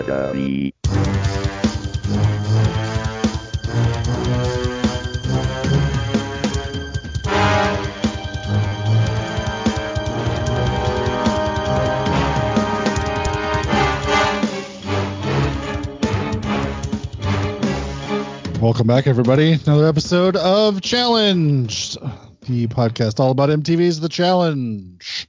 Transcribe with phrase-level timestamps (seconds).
[0.00, 0.72] Academy.
[18.60, 19.52] Welcome back, everybody.
[19.52, 21.96] Another episode of Challenge,
[22.46, 25.28] the podcast all about MTV's The Challenge.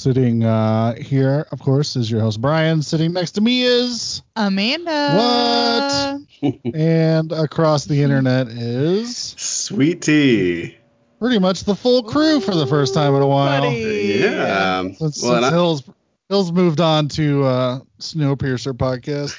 [0.00, 2.80] Sitting uh, here, of course, is your host Brian.
[2.80, 6.22] Sitting next to me is Amanda.
[6.40, 6.58] What?
[6.74, 10.78] and across the internet is Sweetie.
[11.18, 13.60] pretty much the full crew for the first time in a while.
[13.60, 14.22] Buddy.
[14.22, 14.84] Yeah.
[14.84, 15.82] Since, well, since and Hills
[16.30, 19.36] Hills moved on to uh, Snowpiercer podcast.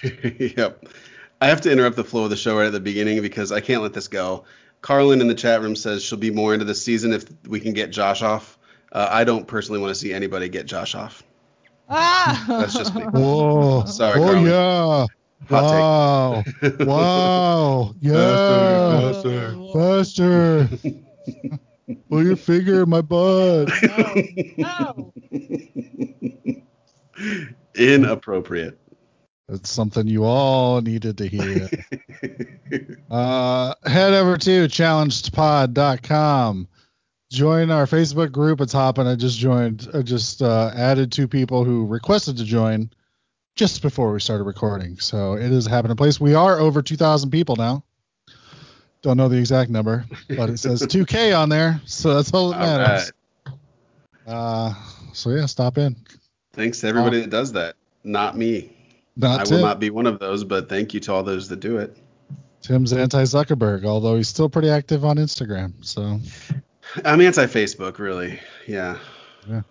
[0.57, 0.85] Yep.
[1.41, 3.61] I have to interrupt the flow of the show right at the beginning because I
[3.61, 4.43] can't let this go.
[4.81, 7.73] Carlin in the chat room says she'll be more into the season if we can
[7.73, 8.59] get Josh off.
[8.91, 11.23] Uh, I don't personally want to see anybody get Josh off.
[11.89, 12.43] Ah.
[12.47, 13.03] That's just me.
[13.03, 13.85] Whoa!
[13.85, 14.49] Sorry, oh Carly.
[14.49, 15.05] yeah!
[15.49, 16.43] Hot Wow!
[16.85, 17.95] wow!
[17.99, 19.11] Yeah!
[19.11, 20.69] Faster, Faster!
[22.09, 23.69] Put your finger in my butt.
[24.57, 25.13] no.
[27.75, 28.77] Inappropriate.
[29.49, 31.69] It's something you all needed to hear.
[33.09, 36.67] uh, head over to challengedpod.com.
[37.31, 38.59] Join our Facebook group.
[38.59, 39.07] It's hopping.
[39.07, 39.87] I just joined.
[39.93, 42.89] I just uh, added two people who requested to join
[43.55, 44.99] just before we started recording.
[44.99, 46.19] So it is a happening place.
[46.19, 47.85] We are over 2,000 people now.
[49.01, 52.59] Don't know the exact number, but it says 2K on there, so that's all that
[52.59, 53.11] matters.
[53.47, 53.55] right.
[54.27, 54.73] Uh,
[55.13, 55.95] so yeah, stop in.
[56.51, 57.75] Thanks to everybody that does that.
[58.03, 58.75] Not me.
[59.15, 59.55] Not I Tim.
[59.57, 61.97] will not be one of those, but thank you to all those that do it.
[62.61, 65.73] Tim's anti Zuckerberg, although he's still pretty active on Instagram.
[65.79, 66.19] So
[67.05, 68.39] I'm anti Facebook, really.
[68.67, 68.97] Yeah.
[69.47, 69.61] Yeah.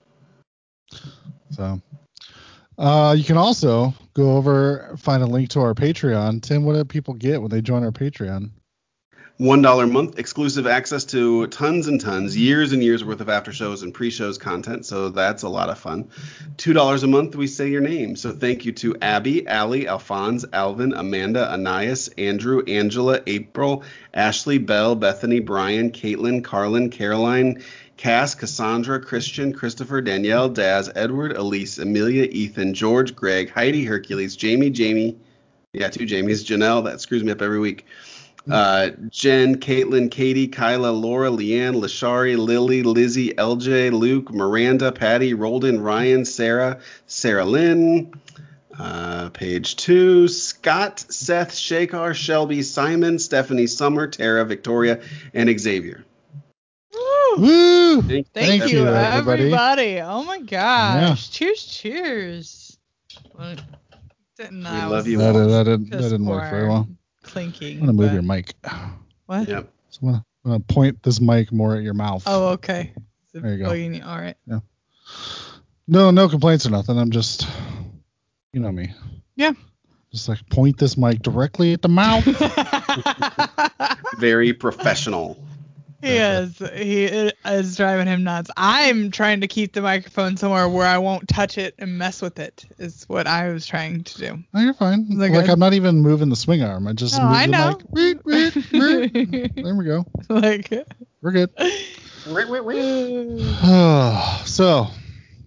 [1.50, 1.80] So,
[2.78, 6.42] uh, you can also go over find a link to our Patreon.
[6.42, 8.50] Tim, what do people get when they join our Patreon?
[9.40, 13.30] One dollar a month, exclusive access to tons and tons, years and years worth of
[13.30, 14.84] after shows and pre-shows content.
[14.84, 16.10] So that's a lot of fun.
[16.58, 18.16] Two dollars a month, we say your name.
[18.16, 24.94] So thank you to Abby, Allie, Alphonse, Alvin, Amanda, Anais, Andrew, Angela, April, Ashley, Bell,
[24.94, 27.62] Bethany, Brian, Caitlin, Carlin, Caroline,
[27.96, 34.68] Cass, Cassandra, Christian, Christopher, Danielle, Daz, Edward, Elise, Amelia, Ethan, George, Greg, Heidi, Hercules, Jamie,
[34.68, 35.16] Jamie.
[35.72, 36.44] Yeah, two Jamies.
[36.44, 37.86] Janelle, that screws me up every week.
[38.50, 45.82] Uh, Jen, Caitlin, Katie, Kyla, Laura, Leanne, Lashari, Lily, Lizzie, LJ, Luke, Miranda, Patty, Rolden,
[45.82, 48.12] Ryan, Sarah, Sarah Lynn,
[48.78, 55.00] uh, page two, Scott, Seth, Shakar, Shelby, Simon, Stephanie, Summer, Tara, Victoria,
[55.34, 56.04] and Xavier.
[56.92, 57.36] Woo.
[57.42, 58.02] Woo!
[58.02, 59.42] Thank, Thank, Thank you, you, everybody.
[59.42, 60.00] everybody.
[60.00, 61.30] Oh my gosh.
[61.30, 62.78] Cheers, cheers.
[63.38, 63.54] Well,
[64.38, 65.46] didn't We I love you That, all.
[65.46, 66.88] that, didn't, that didn't work very well.
[67.30, 67.74] Clinking.
[67.78, 68.54] I'm gonna move but- your mic.
[69.26, 69.48] What?
[69.48, 69.72] Yep.
[69.90, 72.24] So I'm gonna, I'm gonna point this mic more at your mouth.
[72.26, 72.92] Oh, okay.
[73.32, 73.70] Is There you go.
[73.70, 74.02] bugging you?
[74.04, 74.36] All right.
[75.86, 76.98] No, no complaints or nothing.
[76.98, 77.46] I'm just,
[78.52, 78.92] you know me.
[79.36, 79.52] Yeah.
[80.10, 82.24] Just like point this mic directly at the mouth.
[84.18, 85.40] Very professional.
[86.02, 86.58] He is.
[86.58, 88.50] He it is driving him nuts.
[88.56, 92.38] I'm trying to keep the microphone somewhere where I won't touch it and mess with
[92.38, 92.64] it.
[92.78, 94.38] Is what I was trying to do.
[94.52, 95.06] no, you're fine.
[95.10, 95.50] Is Like good?
[95.50, 96.86] I'm not even moving the swing arm.
[96.86, 97.78] I just No, move I the know.
[97.94, 98.24] mic.
[98.24, 99.54] Beep, beep, beep.
[99.64, 100.04] there we go.
[100.28, 100.72] like.
[101.22, 101.50] We're good.
[104.46, 104.86] so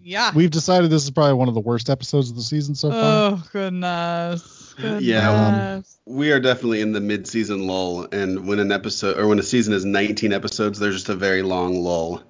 [0.01, 0.31] yeah.
[0.35, 2.99] we've decided this is probably one of the worst episodes of the season so far.
[3.01, 4.62] Oh goodness.
[4.73, 5.03] Goodness.
[5.03, 5.75] Yeah.
[5.77, 9.43] Um, we are definitely in the mid-season lull, and when an episode or when a
[9.43, 12.21] season is 19 episodes, there's just a very long lull,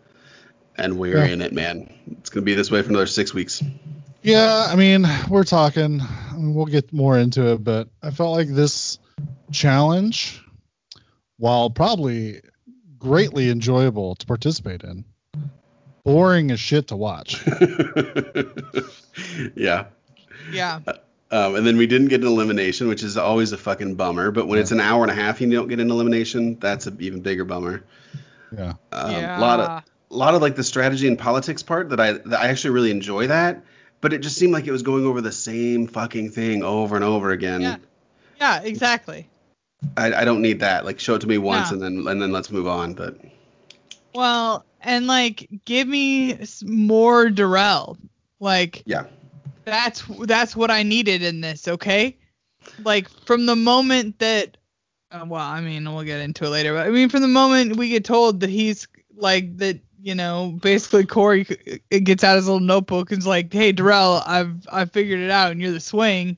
[0.78, 1.26] and we're Yeah.
[1.32, 1.90] in it, man.
[2.20, 3.64] It's gonna be this way for another six weeks.
[4.22, 6.02] Yeah, I mean, we're talking.
[6.02, 8.98] I mean, we'll get more into it, but I felt like this
[9.52, 10.42] challenge,
[11.38, 12.42] while probably
[12.98, 15.04] greatly enjoyable to participate in,
[16.06, 17.46] boring as shit to watch.
[19.56, 19.86] yeah.
[20.52, 20.80] Yeah.
[20.88, 20.94] Uh,
[21.34, 24.30] Um, and then we didn't get an elimination, which is always a fucking bummer.
[24.30, 26.60] But when it's an hour and a half, you don't get an elimination.
[26.60, 27.84] That's an even bigger bummer.
[28.56, 28.74] Yeah.
[28.92, 29.40] Um, yeah.
[29.40, 32.40] A lot of a lot of like the strategy and politics part that I that
[32.40, 33.64] I actually really enjoy that.
[34.00, 37.04] But it just seemed like it was going over the same fucking thing over and
[37.04, 37.62] over again.
[37.62, 37.78] Yeah.
[38.40, 39.28] Yeah, exactly.
[39.98, 40.86] I, I don't need that.
[40.86, 41.76] Like show it to me once No.
[41.76, 42.94] and then and then let's move on.
[42.94, 43.18] But
[44.14, 47.98] Well, and like give me more Darrell.
[48.40, 49.06] Like yeah,
[49.66, 52.18] that's that's what I needed in this, okay?
[52.84, 54.58] Like from the moment that
[55.12, 57.76] uh, well, I mean, we'll get into it later, but I mean from the moment
[57.76, 61.46] we get told that he's like that, you know, basically Cory
[61.90, 65.52] it gets out his little notebook and's like, "Hey, Darrell, I've I figured it out
[65.52, 66.38] and you're the swing."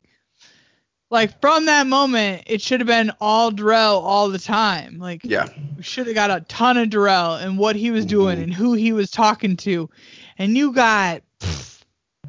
[1.11, 4.97] Like from that moment, it should have been all Darrell all the time.
[4.97, 5.47] Like Yeah.
[5.77, 8.43] we should have got a ton of Darrell and what he was doing Mhm.
[8.43, 9.89] and who he was talking to.
[10.37, 11.21] And you got,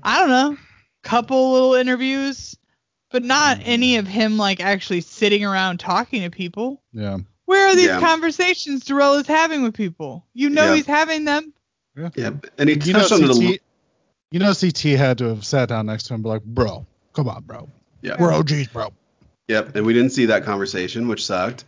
[0.03, 0.57] I don't know,
[1.07, 2.57] couple little interviews,
[3.11, 3.63] but not mm.
[3.65, 6.83] any of him like actually sitting around talking to people.
[6.93, 7.19] Yeah.
[7.45, 8.01] Where are these Yeah.
[8.01, 10.27] conversations Darrell is having with people?
[10.35, 10.75] You know Yeah.
[10.75, 11.53] he's having them.
[11.97, 12.31] Yeah.
[12.59, 13.57] And he You know, touched on it a CT, little.
[14.33, 16.85] you know, CT had to have sat down next to him and be like, bro,
[17.13, 17.69] come on, bro.
[18.03, 18.17] Yeah.
[18.19, 18.93] We're OGs, bro.
[19.49, 21.65] Yep, and we didn't see that conversation, which sucked.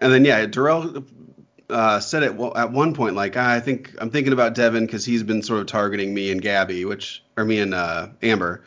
[0.00, 1.04] And then yeah, Darrell
[1.70, 5.04] uh, said it at one point, like "Ah, I think I'm thinking about Devin because
[5.04, 8.62] he's been sort of targeting me and Gabby, which or me and uh, Amber.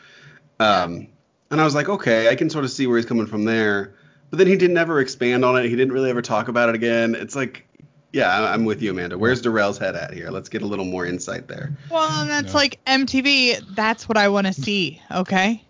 [0.60, 1.08] Um,
[1.50, 3.94] and I was like, okay, I can sort of see where he's coming from there.
[4.30, 5.68] But then he didn't ever expand on it.
[5.68, 7.14] He didn't really ever talk about it again.
[7.14, 7.66] It's like,
[8.12, 9.16] yeah, I- I'm with you, Amanda.
[9.16, 10.30] Where's Darrell's head at here?
[10.30, 11.74] Let's get a little more insight there.
[11.90, 12.56] Well, and that's Yeah.
[12.58, 13.74] like MTV.
[13.74, 15.00] That's what I want to see.
[15.10, 15.64] Okay,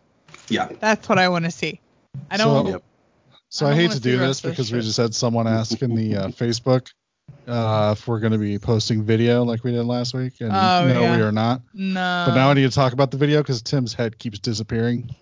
[0.49, 0.69] Yeah.
[0.81, 1.81] that's what I want to see.
[2.31, 2.67] I don't.
[2.67, 2.83] So, Yep.
[3.51, 5.47] so I I, hate wanna do this rest of this because we just had someone
[5.47, 6.89] ask in the uh, Facebook
[7.47, 10.87] uh, if we're going to be posting video like we did last week, and Oh,
[10.87, 11.17] no, yeah.
[11.17, 11.63] we are not.
[11.75, 12.25] no.
[12.29, 15.15] But now I need to talk about the video because Tim's head keeps disappearing.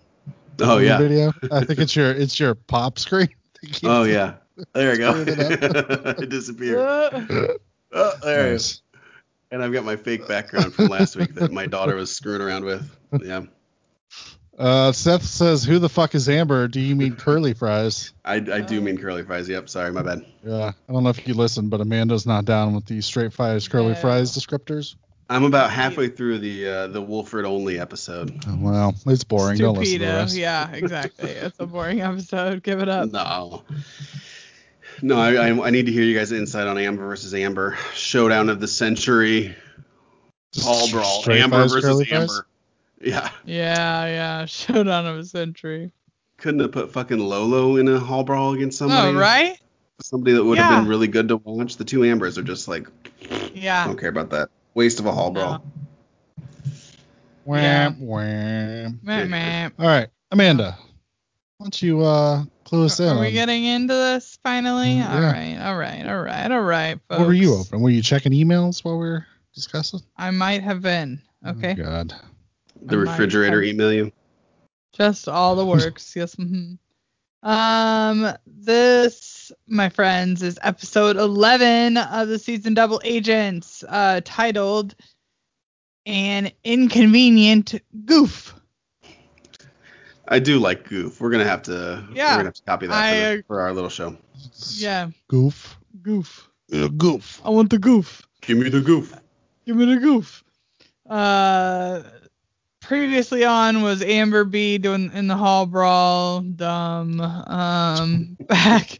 [0.59, 0.97] Oh in the yeah.
[0.97, 1.33] video.
[1.51, 3.29] I think it's your it's your pop screen.
[3.83, 4.35] Oh yeah.
[4.73, 5.15] There you go.
[5.15, 5.27] It
[6.23, 6.77] it disappeared.
[6.79, 7.21] Uh,
[7.93, 8.61] Oh, there it Nice.
[8.61, 8.81] is.
[9.51, 12.65] And I've got my fake background from last week that my daughter was screwing around
[12.65, 12.89] with.
[13.23, 13.43] Yeah.
[14.57, 16.67] Uh, Seth says, "Who the fuck is Amber?
[16.67, 19.47] Do you mean curly fries?" I, I do mean curly fries.
[19.47, 19.69] Yep.
[19.69, 20.25] Sorry, my bad.
[20.43, 23.67] Yeah, I don't know if you listened, but Amanda's not down with the straight fries,
[23.67, 23.95] curly No.
[23.95, 24.95] fries descriptors.
[25.29, 28.33] I'm about halfway through the uh, the Wolford only episode.
[28.47, 29.59] Oh, well, it's boring.
[29.59, 30.17] Don't listen to the Stupido.
[30.21, 30.35] rest.
[30.37, 31.29] Yeah, exactly.
[31.29, 32.63] It's a boring episode.
[32.63, 33.11] Give it up.
[33.11, 33.63] No.
[35.03, 37.77] No, I, I, I need to hear you guys' insight on Amber versus Amber.
[37.93, 39.55] Showdown of the century.
[40.59, 41.23] Hall brawl.
[41.29, 42.27] Amber fries, versus Amber.
[42.27, 42.41] fries?
[43.01, 43.09] Amber.
[43.11, 43.29] Yeah.
[43.45, 44.45] Yeah, yeah.
[44.47, 45.91] Showdown of a century.
[46.37, 49.15] Couldn't have put fucking Lolo in a hall brawl against somebody.
[49.15, 49.59] Oh, right?
[50.01, 51.77] Somebody that would have been really good to watch.
[51.77, 52.87] The two Ambers are just like,
[53.31, 53.85] I Yeah.
[53.85, 54.49] don't care about that.
[54.75, 55.63] Waste of a hall brawl.
[57.45, 58.99] Wham, wham.
[59.01, 59.69] Meh, meh.
[59.79, 60.77] All right, Amanda,
[61.57, 63.07] why don't you uh, clue us in?
[63.17, 64.95] Are we getting into this finally?
[64.95, 65.31] Mm, All yeah.
[65.31, 66.99] right, all right, all right, all right.
[67.07, 67.19] Folks.
[67.19, 67.81] what were you open?
[67.81, 70.01] Were you checking emails while we were discussing?
[70.17, 71.21] I might have been.
[71.47, 71.75] Okay.
[71.79, 72.13] Oh, God.
[72.87, 74.11] The refrigerator have- email you.
[74.93, 76.15] Just all the works.
[76.15, 76.33] yes.
[76.35, 76.73] hmm
[77.43, 84.95] Um, this, my friends, is episode 11 of the season Double Agents, uh, titled
[86.05, 87.75] "An Inconvenient
[88.05, 88.53] Goof."
[90.29, 91.21] I do like Goof.
[91.21, 92.05] We're gonna have to.
[92.13, 92.31] Yeah.
[92.31, 94.17] We're gonna have to copy that I, for, the, for our little show.
[94.75, 95.77] Yeah, Goof.
[96.01, 96.49] goof.
[96.73, 97.41] Uh, goof.
[97.45, 98.23] I want the goof.
[98.41, 99.13] Give me the Goof.
[99.65, 100.43] Give me the goof.
[101.09, 102.01] Uh,
[102.87, 106.41] previously on was Amber B doing in the hall brawl.
[106.41, 107.19] Dumb.
[107.21, 108.99] Um, back.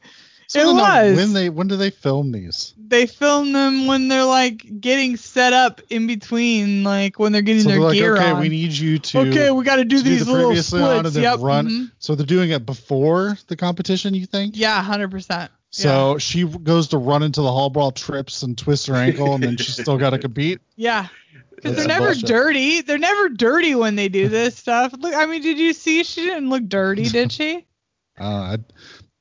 [0.50, 1.18] So it I don't know, was.
[1.18, 2.74] When they when do they film these?
[2.78, 7.64] they film them when they're like getting set up in between, like when they're getting
[7.64, 8.40] So their they're like, gear okay, on.
[8.40, 9.20] we need you to.
[9.20, 11.16] okay, we got to do these the little on splits.
[11.16, 11.40] and Yep.
[11.42, 11.68] run.
[11.68, 11.92] mhm.
[12.00, 14.56] So they're doing it before the competition, you think?
[14.56, 15.52] Yeah, hundred percent.
[15.78, 19.44] So she goes to run into the hall brawl, trips and twists her ankle, and
[19.44, 20.60] then she's still got to compete.
[20.76, 21.08] Yeah.
[21.56, 22.26] Because they're never bullshit.
[22.28, 22.82] dirty.
[22.82, 24.94] They're never dirty when they do this stuff.
[24.98, 26.04] Look, I mean, did you see?
[26.04, 27.66] She didn't look dirty, did she?
[28.20, 28.58] Uh, I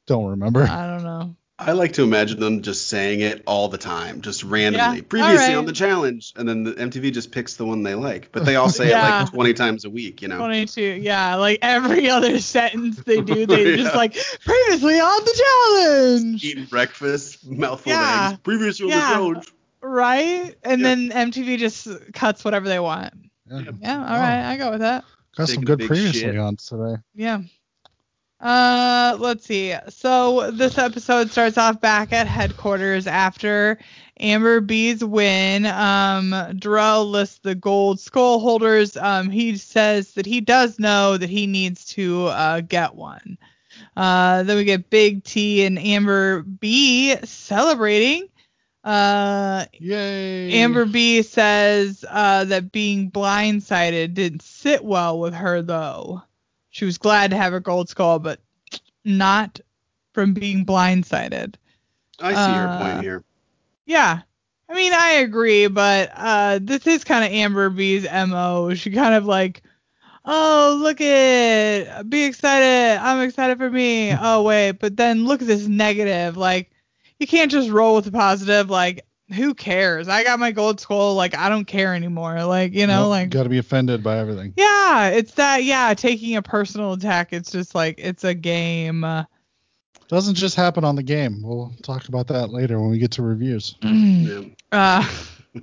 [0.06, 0.62] don't remember.
[0.62, 1.36] I don't know.
[1.58, 4.96] I like to imagine them just saying it all the time, just randomly.
[4.98, 5.56] Yeah, Previously alright.
[5.56, 8.30] on the challenge, and then the MTV just picks the one they like.
[8.30, 10.36] But they all say it like 20 times a week, you know.
[10.36, 10.82] 22.
[10.82, 13.76] Yeah, like every other sentence they do, they Yeah.
[13.76, 16.44] just like previously on the challenge.
[16.44, 18.26] Eating breakfast, mouthful Yeah.
[18.26, 18.40] of eggs.
[18.42, 19.52] Previously on the challenge.
[19.80, 20.54] Right?
[20.62, 20.94] And Yeah.
[20.94, 23.14] then MTV just cuts whatever they want.
[23.50, 23.60] Yeah.
[23.80, 25.04] Yeah, all right, I go with that.
[25.36, 26.36] Got some Taking a good previously shit.
[26.38, 27.00] on today.
[27.14, 27.40] Yeah.
[28.38, 29.74] Uh, let's see.
[29.88, 33.78] So this episode starts off back at headquarters after
[34.20, 35.64] Amber B's win.
[35.66, 38.96] Um, Darrell lists the gold skull holders.
[38.96, 43.38] Um, he says that he does know that he needs to uh, get one.
[43.96, 48.28] Uh, then we get Big T and Amber B celebrating.
[48.84, 50.52] Uh, Yay!
[50.52, 56.22] Amber B says uh, that being blindsided didn't sit well with her, though.
[56.76, 58.38] She was glad to have her gold skull, but
[59.02, 59.60] not
[60.12, 61.54] from being blindsided.
[62.20, 63.24] I see your Uh, point here.
[63.86, 64.20] Yeah.
[64.68, 68.74] I mean, I agree, but uh, this is kind of Amber B's MO.
[68.74, 69.62] She kind of like,
[70.26, 73.00] oh, look at, be excited.
[73.00, 74.10] I'm excited for me.
[74.20, 76.36] Oh, wait, but then look at this negative.
[76.36, 76.70] Like,
[77.18, 78.68] you can't just roll with the positive.
[78.68, 80.08] Like, who cares?
[80.08, 81.14] I got my gold skull.
[81.14, 82.44] Like I don't care anymore.
[82.44, 84.52] Like you know, Nope, like got to be offended by everything.
[84.56, 85.64] yeah, it's that.
[85.64, 87.32] Yeah, taking a personal attack.
[87.32, 89.02] It's just like it's a game.
[89.04, 89.24] Uh,
[90.08, 91.42] Doesn't just happen on the game.
[91.42, 93.74] We'll talk about that later when we get to reviews.
[93.82, 94.42] Yeah.
[94.72, 95.08] uh,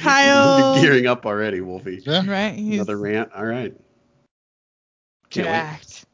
[0.00, 2.02] Kyle- You're gearing up already, Wolfie.
[2.06, 2.24] Yeah.
[2.30, 2.54] right?
[2.54, 3.30] He's Another rant.
[3.34, 3.74] All right.
[5.30, 5.52] Can't wait.
[5.52, 6.04] jacked.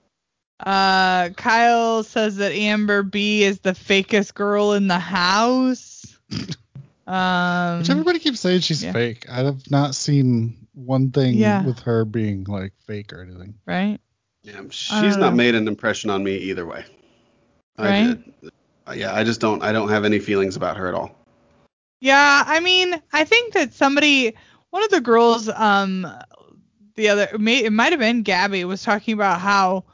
[0.65, 5.92] Uh, Kyle says that Amber B is the fakest girl in the house.
[7.07, 8.93] Um, Which everybody keeps saying she's yeah.
[8.93, 9.27] fake.
[9.29, 11.65] I have not seen one thing Yeah.
[11.65, 13.55] with her being like fake or anything.
[13.67, 13.99] right?
[14.45, 15.27] Yeah, I don't she's know.
[15.27, 16.85] not made an impression on me either way.
[17.77, 18.25] I Right?
[18.43, 18.53] did.
[18.87, 19.63] Uh, Yeah, I just don't.
[19.63, 21.15] I don't have any feelings about her at all.
[22.01, 24.35] Yeah, I mean, I think that somebody,
[24.71, 26.07] one of the girls, um,
[26.97, 29.85] the other, may, it might have been Gabby, was talking about how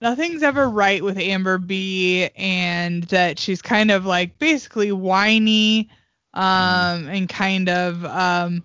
[0.00, 5.88] nothing's ever right with Amber B, and that she's kind of like basically whiny,
[6.34, 8.64] um, and kind of, um,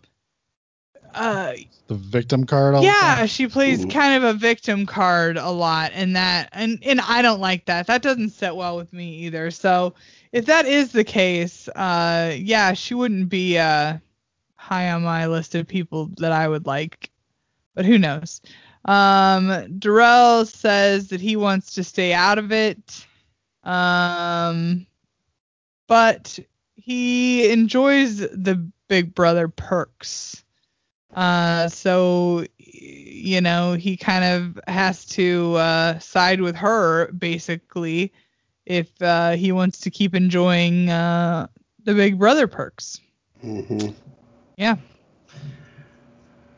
[1.14, 1.54] uh,
[1.88, 3.28] The victim card all the yeah, time.
[3.28, 3.90] she plays Ooh.
[3.90, 7.88] kind of a victim card a lot, and that, and and I don't like that.
[7.88, 9.52] That doesn't sit well with me either.
[9.52, 9.94] So
[10.32, 13.98] if that is the case, uh, yeah, she wouldn't be uh
[14.56, 17.12] high on my list of people that I would like,
[17.76, 18.42] but who knows?
[18.86, 23.06] Um, Darrell says that he wants to stay out of it,
[23.64, 24.86] um,
[25.88, 26.38] but
[26.76, 30.44] he enjoys the Big Brother perks.
[31.16, 38.12] Uh, so you know he kind of has to uh, side with her basically
[38.66, 41.48] if uh, he wants to keep enjoying uh,
[41.84, 43.00] the Big Brother perks.
[43.42, 43.88] hmm
[44.58, 44.76] Yeah.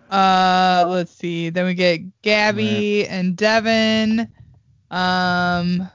[0.09, 1.49] Uh, let's see.
[1.49, 4.27] Then we get Gabby and Devin,
[4.89, 5.89] um,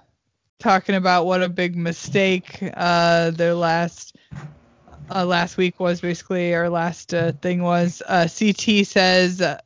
[0.59, 4.17] talking about what a big mistake uh their last
[5.15, 8.03] uh, last week was basically our last uh, thing was.
[8.07, 9.59] Uh, CT says uh,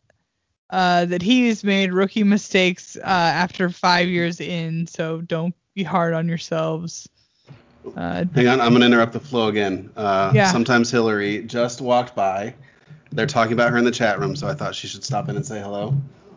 [0.70, 6.14] uh, that he's made rookie mistakes uh, after five years in, so don't be hard
[6.14, 7.08] on yourselves.
[7.96, 9.90] Uh, Hang on, I'm gonna interrupt the flow again.
[9.96, 10.50] Uh, Yeah.
[10.50, 12.54] Sometimes Hillary just walked by.
[13.12, 15.36] They're talking about her in the chat room, so I thought she should stop in
[15.36, 15.94] and say hello.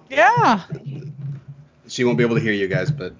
[0.09, 0.63] yeah.
[1.87, 3.13] She won't be able to hear you guys, but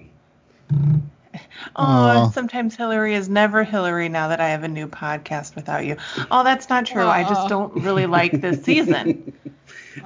[1.76, 2.30] Oh, Aw.
[2.30, 5.96] sometimes Hillary is never Hillary now that I have a new podcast without you.
[6.30, 7.04] Oh, that's not true.
[7.06, 9.32] I just don't really like this season.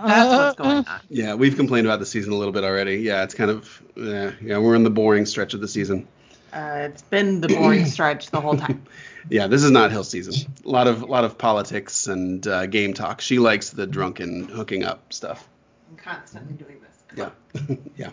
[0.04, 1.00] That's what's going on.
[1.10, 2.96] yeah, we've complained about the season a little bit already.
[2.96, 6.08] Yeah, it's kind of yeah, yeah, we're in the boring stretch of the season.
[6.52, 8.82] Uh, it's been the boring stretch the whole time.
[9.30, 10.52] Yeah, this is not Hill season.
[10.64, 13.20] A lot of a lot of politics and uh, game talk.
[13.20, 15.48] She likes the drunken hooking up stuff.
[15.90, 17.30] I'm constantly doing this.
[17.66, 18.10] Yeah, yeah.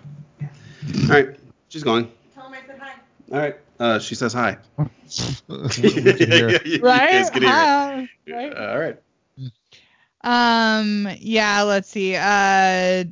[1.04, 1.36] All right,
[1.70, 2.12] she's going.
[2.34, 2.94] Tell him I said hi.
[3.32, 4.58] All right, uh, she says hi.
[5.50, 6.82] You can hear right?
[6.82, 7.44] guys can.
[7.44, 8.10] Hi.
[8.28, 8.54] right?
[8.54, 8.98] Uh, all right.
[10.24, 12.16] Um, yeah, let's see.
[12.16, 13.06] Uh,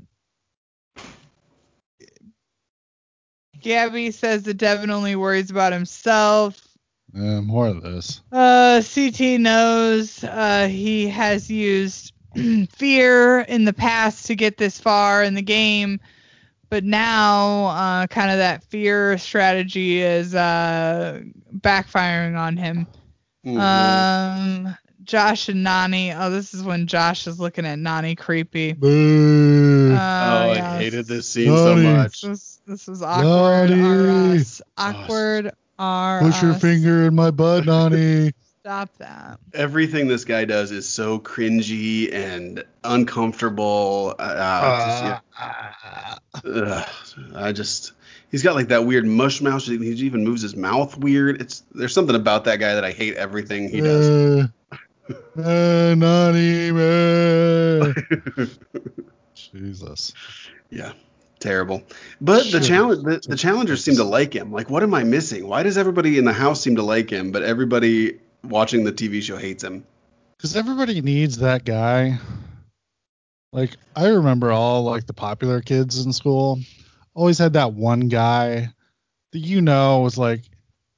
[3.59, 6.68] Gabby says that Devin only worries about himself.
[7.15, 8.21] Uh, more of this.
[8.31, 12.13] Uh, CT knows uh, he has used
[12.71, 15.99] fear in the past to get this far in the game,
[16.69, 21.21] but now uh, kind of that fear strategy is uh,
[21.57, 22.85] backfiring on him.
[23.45, 23.57] Mhm.
[24.67, 26.15] Um, Josh and Nany.
[26.15, 28.73] Oh, this is when Josh is looking at Nany creepy.
[28.73, 29.93] Boo.
[29.93, 32.21] Uh, oh, yeah, I hated this- scene so much.
[32.21, 33.71] This was, this was awkward.
[33.71, 34.61] Nany.
[34.77, 35.51] Awkward.
[35.79, 36.61] R Push your us.
[36.61, 38.33] finger in my butt, Nany.
[38.59, 39.39] Stop that.
[39.53, 44.13] Everything this guy does is so cringy and uncomfortable.
[44.19, 46.15] Uh, just, yeah.
[46.45, 46.89] Ugh.
[47.35, 47.93] I just
[48.29, 49.63] he's got like that weird mush mouth.
[49.63, 51.41] He even moves his mouth weird.
[51.41, 54.07] It's there's something about that guy that I hate everything he does.
[54.09, 54.47] Uh,
[55.37, 57.95] uh, Nany, man.
[59.33, 60.13] Jesus.
[60.69, 60.91] yeah,
[61.39, 61.83] terrible.
[62.21, 64.51] But the challenge the, the challengers seem to like him.
[64.51, 65.47] Like, what am I missing?
[65.47, 69.21] Why does everybody in the house seem to like him, but everybody watching the TV
[69.21, 69.85] show hates him?
[70.37, 72.19] Because everybody needs that guy.
[73.51, 76.59] Like I remember all like the popular kids in school
[77.15, 78.71] always had that one guy
[79.31, 80.43] that you know was like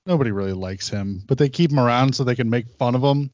[0.05, 3.01] nobody really likes him, but they keep him around so they can make fun of
[3.01, 3.31] him.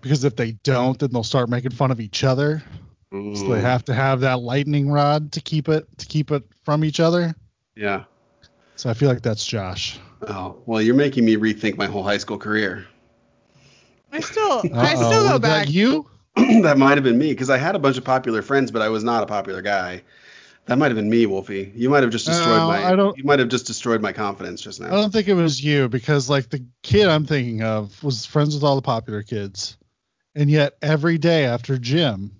[0.00, 2.62] Because if they don't, then they'll start making fun of each other.
[3.10, 3.54] So Mm.
[3.54, 7.00] they have to have that lightning rod to keep it to keep it from each
[7.00, 7.34] other.
[7.74, 8.04] Yeah.
[8.76, 9.98] So I feel like that's Josh.
[10.26, 12.86] Oh well, you're making me rethink my whole high school career.
[14.12, 15.70] I still, I Uh-oh, still was go that back.
[15.70, 16.06] you?
[16.62, 18.88] that might have been me because I had a bunch of popular friends, but I
[18.88, 20.02] was not a popular guy.
[20.66, 21.72] That might have been me, Wolfie.
[21.74, 22.84] You might have just destroyed No, my.
[22.84, 24.88] I don't- You might have just destroyed my confidence just now.
[24.88, 28.54] I don't think it was you because like the kid I'm thinking of was friends
[28.54, 29.76] with all the popular kids,
[30.34, 32.32] and yet every day after gym,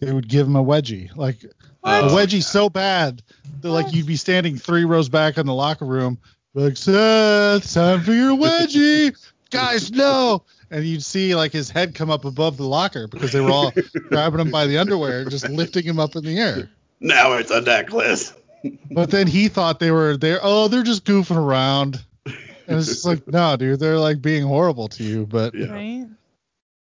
[0.00, 1.44] they would give him a wedgie, like
[1.84, 2.40] a wedgie yeah.
[2.40, 3.22] so bad
[3.60, 6.18] that like you'd be standing three rows back in the locker room,
[6.54, 9.16] like Seth, time for your wedgie,
[9.50, 13.40] guys, no, and you'd see like his head come up above the locker because they
[13.40, 13.72] were all
[14.08, 16.70] grabbing him by the underwear and just lifting him up in the air.
[17.00, 18.32] Now it's a necklace.
[18.90, 20.40] But then he thought they were there.
[20.42, 22.04] Oh, they're just goofing around.
[22.26, 25.26] And it's just like, no, dude, they're like being horrible to you.
[25.26, 25.66] But Yeah.
[25.66, 26.06] Right?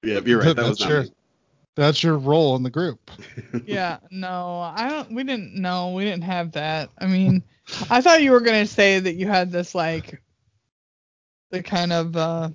[0.04, 0.56] Yeah, you're right.
[0.56, 1.12] That was That's not your- me.
[1.76, 3.00] That's your role in the group.
[3.66, 3.98] Yeah.
[4.10, 5.12] No, I don't.
[5.14, 5.56] We didn't.
[5.56, 6.90] No, we didn't have that.
[6.98, 7.44] I mean,
[7.90, 10.22] I thought you were gonna say that you had this like,
[11.52, 12.50] the kind of uh,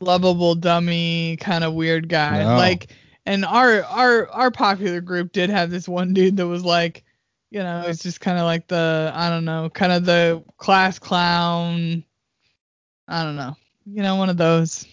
[0.00, 2.42] lovable dummy kind of weird guy.
[2.42, 2.56] No.
[2.56, 2.92] Like,
[3.26, 7.04] and our our our popular group did have this one dude that was like,
[7.50, 10.98] you know, it's just kind of like the I don't know, kind of the class
[10.98, 12.04] clown.
[13.06, 13.54] I don't know.
[13.84, 14.86] You know, one of those.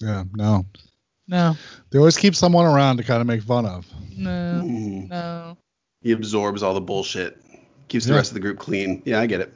[0.00, 0.64] Yeah, no.
[1.28, 1.56] No,
[1.92, 3.86] They always keep someone around to kind of make fun of.
[4.16, 5.08] no, Mm.
[5.10, 5.56] no.
[6.02, 7.38] He absorbs all the bullshit.
[7.88, 9.02] Keeps the rest of the group clean.
[9.04, 9.52] Yeah, I get it.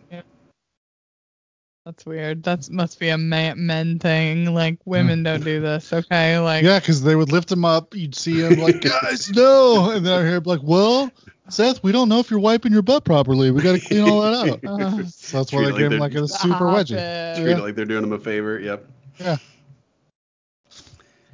[1.84, 2.42] That's weird.
[2.42, 4.52] That must be a man, men thing.
[4.52, 5.92] Like women don't do this.
[5.92, 7.94] Okay, like Yeah, because they would lift him up.
[7.94, 9.90] You'd see him like, guys, no.
[9.92, 11.10] And then I hear him like, well,
[11.48, 13.52] Seth, we don't know if you're wiping your butt properly.
[13.52, 14.64] We got to clean all that out.
[14.64, 16.96] uh, So that's why they it like gave him like a super wedgie.
[16.98, 17.40] it.
[17.42, 18.58] Treat it like they're doing him a favor.
[18.58, 18.84] Yep.
[19.20, 19.36] Yeah.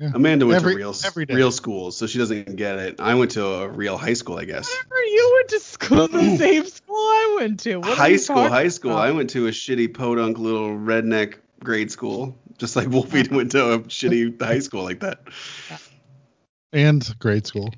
[0.02, 0.10] Yeah.
[0.14, 1.34] Amanda went Every- to real every day.
[1.34, 2.96] real schools, so she doesn't get it.
[2.98, 4.68] I went to a real high school, I guess.
[4.68, 7.76] Whatever, you went to school, the same school I went to.
[7.76, 8.90] What high school, talking high school.
[8.92, 9.06] about?
[9.06, 13.74] I went to a shitty podunk little redneck grade school, just like Wolfie went to
[13.74, 15.20] a shitty high school like that.
[16.72, 17.72] And grade school.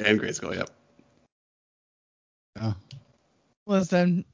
[0.00, 0.70] And grade school, yep.
[2.56, 2.72] Yeah.
[3.66, 4.24] Listen,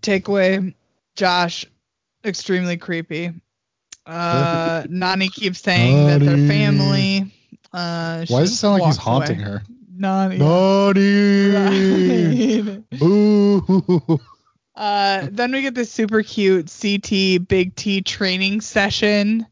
[0.00, 0.74] takeaway,
[1.16, 1.66] Josh,
[2.24, 3.32] extremely creepy.
[4.06, 7.32] Uh, Nany keeps saying that they're family.
[7.72, 9.50] Uh, Why does it sound like he's haunting away.
[9.50, 9.62] her?
[9.96, 10.38] Nany.
[11.52, 12.82] Naughty.
[12.98, 14.20] Boo.
[14.74, 19.46] Uh, then we get this super cute CT Big T training session,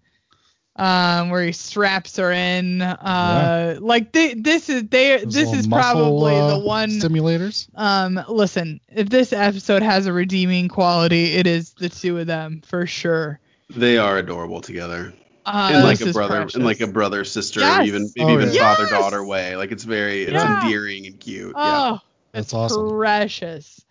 [0.76, 2.80] um, where he straps her in.
[2.80, 5.18] Uh, like they, this is they.
[5.18, 6.88] Those This is muscle, probably uh, the one.
[6.90, 7.68] Stimulators.
[7.74, 12.62] Um, listen, if this episode has a redeeming quality, it is the two of them
[12.64, 13.38] for sure.
[13.76, 15.12] They are adorable together.
[15.46, 16.54] Uh, in like a brother precious.
[16.56, 17.86] in like a brother sister Yes.
[17.86, 18.74] even maybe Oh, even yeah.
[18.74, 18.90] father Yes.
[18.90, 19.56] daughter way.
[19.56, 20.62] Like it's very it's Yeah.
[20.64, 21.54] endearing and cute.
[21.56, 21.98] Oh, yeah.
[22.32, 22.88] That's it's awesome.
[22.98, 23.84] precious.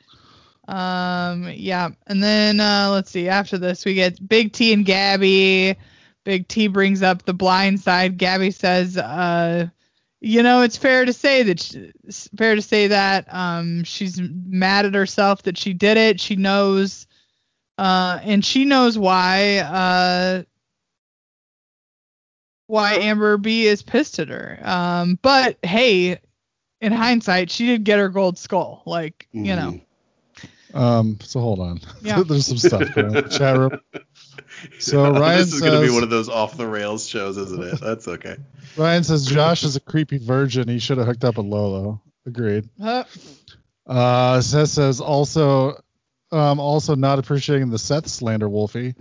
[0.67, 3.27] Um, yeah, and then uh, let's see.
[3.27, 5.75] After this, we get Big T and Gabby.
[6.23, 8.17] Big T brings up the blind side.
[8.17, 9.67] Gabby says, uh,
[10.21, 11.91] you know, it's fair to say that she,
[12.37, 16.19] fair to say that um, she's mad at herself that she did it.
[16.19, 17.07] She knows,
[17.79, 19.57] uh, and she knows why.
[19.59, 20.43] Uh,
[22.67, 24.59] why Amber B is pissed at her.
[24.61, 26.19] Um, but hey,
[26.81, 28.83] in hindsight, she did get her gold skull.
[28.85, 29.81] Like, you know.
[30.73, 31.17] Um.
[31.23, 31.79] So hold on.
[32.03, 32.21] Yeah.
[32.27, 33.71] There's some stuff going on the chat room.
[34.77, 37.79] So Ryan this is gonna be one of those off the rails shows, isn't it?
[37.81, 38.37] That's okay.
[38.77, 40.67] Ryan says Josh is a creepy virgin.
[40.67, 42.01] He should have hooked up with Lolo.
[42.27, 42.69] Agreed.
[42.79, 43.03] Uh,
[43.87, 45.81] Uh, Seth says also,
[46.31, 48.95] um, also not appreciating the Seth slander, Wolfie.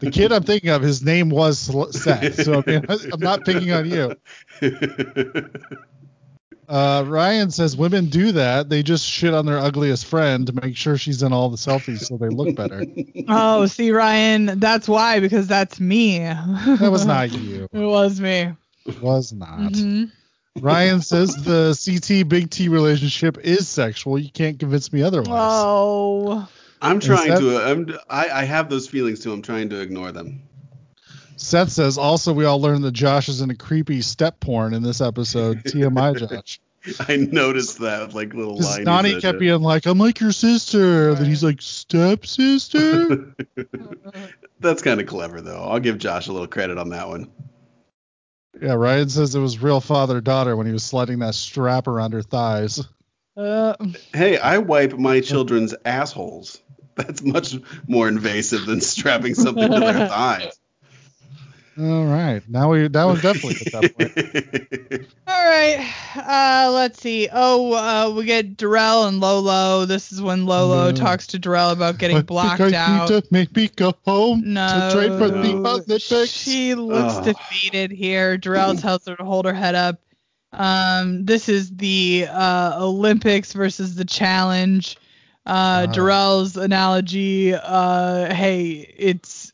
[0.00, 3.72] The kid I'm thinking of, his name was Seth, so I mean, I'm not picking
[3.72, 4.16] on you.
[6.68, 8.70] Uh, Ryan says women do that.
[8.70, 12.04] They just shit on their ugliest friend to make sure she's in all the selfies
[12.06, 12.86] so they look better.
[13.28, 16.20] oh, see, Ryan, that's why, because that's me.
[16.20, 17.68] That was not you.
[17.70, 18.52] It was me.
[18.86, 19.72] It was not.
[19.72, 20.12] Mhm.
[20.60, 24.18] Ryan says the CT Big T relationship is sexual.
[24.18, 25.28] You can't convince me otherwise.
[25.30, 26.48] Oh.
[26.82, 27.58] I'm trying Seth- to.
[27.58, 27.98] I'm.
[28.08, 29.32] I, I have those feelings too.
[29.32, 30.42] I'm trying to ignore them.
[31.36, 34.82] Seth says also we all learned that Josh is in a creepy step porn in
[34.82, 35.58] this episode.
[35.64, 36.60] TMI Josh.
[37.08, 38.86] I noticed that like little Because line.
[38.86, 39.40] Nany kept it.
[39.40, 41.14] being like, I'm like your sister.
[41.14, 43.34] Then he's like, step sister?
[44.60, 45.62] That's kind of clever though.
[45.62, 47.30] I'll give Josh a little credit on that one.
[48.60, 52.12] yeah, Ryan says it was real father daughter when he was sliding that strap around
[52.12, 52.84] her thighs.
[53.36, 53.74] Uh,
[54.12, 56.61] Hey, I wipe my children's assholes.
[56.96, 57.54] That's much
[57.88, 60.58] more invasive than strapping something to their thighs.
[61.78, 62.42] All right.
[62.48, 65.08] Now we that was definitely hit that point.
[65.26, 65.94] all right.
[66.14, 67.30] Uh, let's see.
[67.32, 69.86] Oh, uh, we get Darrell and Lolo.
[69.86, 70.92] This is when Lolo No.
[70.92, 73.08] talks to Darrell about getting But blocked because out.
[73.08, 74.66] You just make me go home No.
[74.66, 76.30] to trade for the Olympics.
[76.30, 77.24] She looks Ugh.
[77.24, 78.36] defeated here.
[78.36, 79.98] Darrell tells her to hold her head up.
[80.52, 84.98] Um, this is the uh, Olympics versus the challenge.
[85.44, 85.92] Uh, Ah.
[85.92, 87.54] Darrell's analogy.
[87.54, 89.52] Uh, hey, it's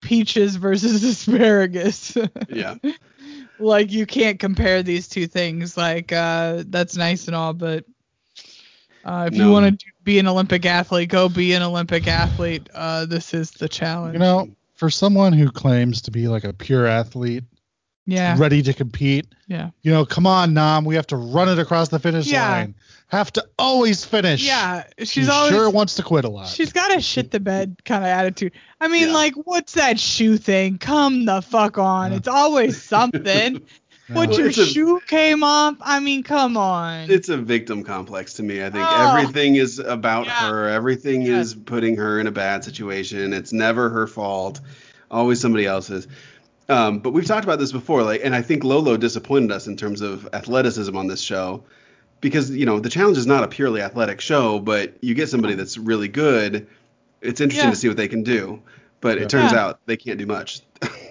[0.00, 2.16] peaches versus asparagus.
[2.48, 2.76] Yeah.
[3.58, 5.76] like you can't compare these two things.
[5.76, 7.84] Like uh, that's nice and all, but
[9.04, 12.68] uh, if you want to be an Olympic athlete, go be an Olympic athlete.
[12.74, 14.14] Uh, this is the challenge.
[14.14, 17.44] You know, for someone who claims to be like a pure athlete,
[18.06, 21.58] yeah, ready to compete, yeah, you know, come on, Nam, we have to run it
[21.58, 22.48] across the finish Yeah.
[22.50, 22.74] line.
[23.14, 24.44] Have to always finish.
[24.44, 24.84] yeah.
[24.98, 26.48] She's She always sure wants to quit a lot.
[26.48, 28.52] She's got a shit the bed kind of attitude.
[28.80, 29.14] I mean, Yeah.
[29.14, 30.78] like, what's that shoe thing?
[30.78, 32.10] Come the fuck on.
[32.12, 32.18] Yeah.
[32.18, 33.62] It's always something.
[34.08, 35.76] What Well, your it's a- shoe came off?
[35.80, 37.10] I mean, come on.
[37.10, 38.60] It's a victim complex to me.
[38.62, 39.16] I think Oh.
[39.16, 40.50] everything is about Yeah.
[40.50, 40.68] her.
[40.68, 41.40] Everything Yeah.
[41.40, 43.32] is putting her in a bad situation.
[43.32, 44.60] It's never her fault.
[45.10, 46.06] Always somebody else's.
[46.68, 49.76] Um, but we've talked about this before, like, and I think Lolo disappointed us in
[49.78, 51.64] terms of athleticism on this show,
[52.24, 55.54] because you know the challenge is not a purely athletic show, but you get somebody
[55.54, 56.66] that's really good.
[57.20, 57.70] It's interesting Yeah.
[57.70, 58.62] to see what they can do,
[59.02, 59.24] but Yeah.
[59.24, 59.64] it turns Yeah.
[59.66, 60.60] out they can't do much.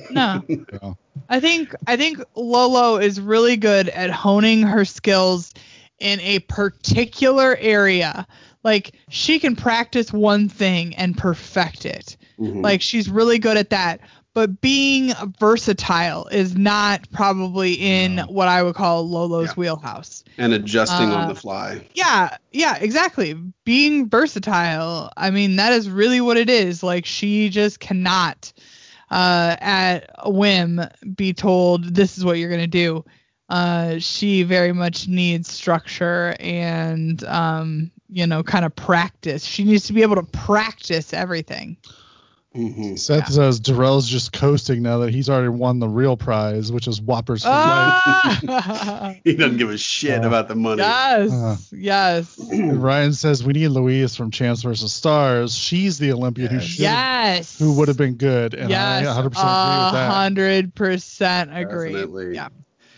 [0.09, 0.43] no.
[1.29, 5.53] I think I think Lolo is really good at honing her skills
[5.99, 8.25] in a particular area.
[8.63, 12.17] Like she can practice one thing and perfect it.
[12.39, 12.63] Mhm.
[12.63, 13.99] Like she's really good at that.
[14.33, 19.53] But being versatile is not probably in what I would call Lolo's Yeah.
[19.55, 20.23] wheelhouse.
[20.39, 21.85] and adjusting uh, on the fly.
[21.93, 23.33] Yeah, yeah, exactly.
[23.63, 25.11] Being versatile.
[25.15, 26.81] I mean, that is really what it is.
[26.81, 28.51] Like she just cannot
[29.11, 30.81] uh at a whim
[31.15, 33.05] be told this is what you're going to do.
[33.49, 39.43] Uh she very much needs structure and um you know, kind of practice.
[39.43, 41.77] She needs to be able to practice everything.
[42.55, 46.87] Hmm Seth says Darrell's just coasting now that he's already won the real prize, which
[46.87, 47.57] is Whoppers for life.
[48.45, 49.15] Ah!
[49.23, 50.81] He doesn't give a shit Uh, about the money.
[50.81, 51.31] yes.
[51.31, 51.55] Uh.
[51.71, 52.37] yes.
[52.51, 55.55] And Ryan says we need Louise from Champs versus Stars.
[55.55, 57.57] She's the Olympian who should Yes.
[57.57, 59.07] who would have been good, and yes.
[59.07, 60.11] I 100% agree with that.
[60.11, 61.91] hundred percent agree.
[61.93, 62.35] Definitely.
[62.35, 62.49] Yeah.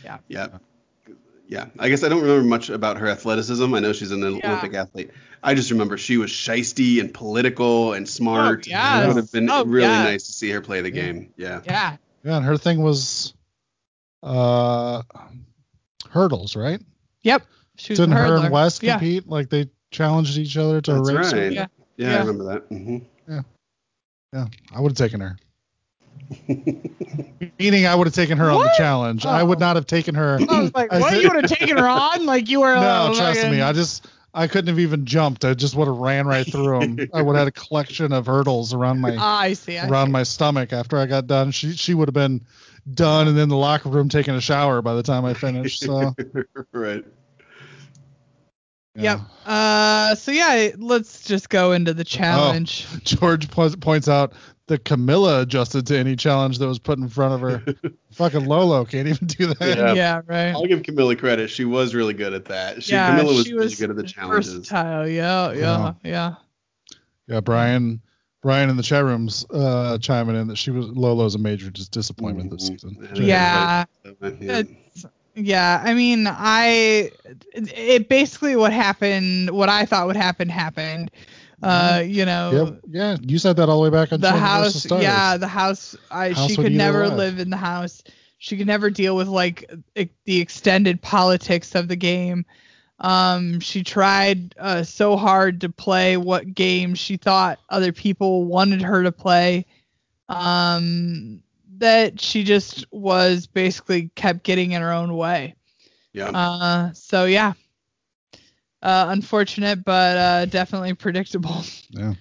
[0.04, 0.18] Yeah.
[0.28, 0.48] Yeah.
[1.80, 3.74] I guess I don't remember much about her athleticism.
[3.74, 4.40] I know she's an Yeah.
[4.44, 5.12] Olympic athlete.
[5.44, 8.66] I just remember she was shisty and political and smart.
[8.68, 9.04] Oh, yes.
[9.04, 10.04] It would have been Oh, really yeah.
[10.04, 11.04] nice to see her play the Yeah.
[11.04, 11.34] game.
[11.38, 11.62] Yeah.
[11.66, 11.98] Yeah.
[12.24, 13.34] Yeah, and her thing was
[14.24, 15.04] uh
[16.10, 16.82] hurdles, right?
[17.24, 17.44] Yep.
[17.78, 18.44] She was Didn't a her hurdler.
[18.46, 18.98] and Wes Yeah.
[18.98, 19.28] compete?
[19.28, 21.34] Like they challenged each other to That's a race.
[21.34, 21.52] right.
[21.54, 21.68] Yeah.
[21.98, 22.16] Yeah, Yeah.
[22.16, 22.64] I remember that.
[22.70, 22.98] hmm
[23.30, 23.42] Yeah.
[24.34, 25.38] Yeah, I would have taken her.
[27.60, 28.76] Meaning, I would have taken her on the What?
[28.78, 29.26] challenge.
[29.26, 29.60] I would Oh.
[29.60, 30.40] not have taken her.
[30.50, 31.22] I was like, I what?
[31.22, 32.26] You would have taken her on?
[32.26, 32.76] Like you were.
[32.76, 33.62] no, uh, trust fucking- me.
[33.62, 35.46] I just I couldn't have even jumped.
[35.46, 37.10] I just would have ran right through them.
[37.14, 39.78] I would have had a collection of hurdles around my I see.
[39.78, 40.12] I around see.
[40.12, 41.52] my stomach after I got done.
[41.52, 42.42] She she would have been
[42.94, 45.84] done and in the locker room taking a shower by the time I finished.
[45.84, 46.14] So
[46.74, 47.06] right.
[48.98, 49.20] Yep.
[49.46, 50.16] Uh.
[50.16, 52.86] So yeah, let's just go into the challenge.
[53.04, 54.34] George po- points out
[54.68, 57.76] that Camilla adjusted to any challenge that was put in front of her.
[58.14, 59.78] Fucking Lolo can't even do that.
[59.78, 59.94] Yeah.
[59.94, 60.22] Yeah.
[60.26, 60.52] right.
[60.54, 61.50] I'll give Camilla credit.
[61.50, 62.82] She was really good at that.
[62.84, 63.16] She, yeah.
[63.18, 64.54] Camilla was she really was good at the challenges.
[64.54, 65.08] versatile.
[65.08, 65.52] Yeah.
[65.54, 65.94] Yeah.
[66.04, 66.36] Yeah.
[67.28, 68.02] Yeah, Brian.
[68.42, 71.88] Brian in the chat rooms uh, chiming in that she was Lolo's a major dis-
[71.90, 72.80] disappointment this Mhm.
[72.82, 73.10] season.
[73.16, 73.86] Yeah.
[74.06, 74.78] Everybody-
[75.38, 81.12] yeah, I mean, I it, it basically what happened, what I thought would happen happened.
[81.62, 82.82] Uh, you know, Yep.
[82.88, 85.02] Yeah, you said that all the way back on the house, Stars.
[85.02, 85.96] yeah, the house.
[86.12, 88.04] I House she could never live in the house.
[88.38, 92.46] She could never deal with like the extended politics of the game.
[93.00, 98.82] Um, she tried uh, so hard to play what game she thought other people wanted
[98.82, 99.66] her to play.
[100.30, 101.42] Um,
[101.78, 105.56] that she just was basically kept getting in her own way.
[106.14, 106.30] Yeah.
[106.30, 107.54] Uh, so yeah.
[108.86, 111.64] Uh, unfortunate, but uh, definitely predictable.
[111.90, 112.14] Yeah.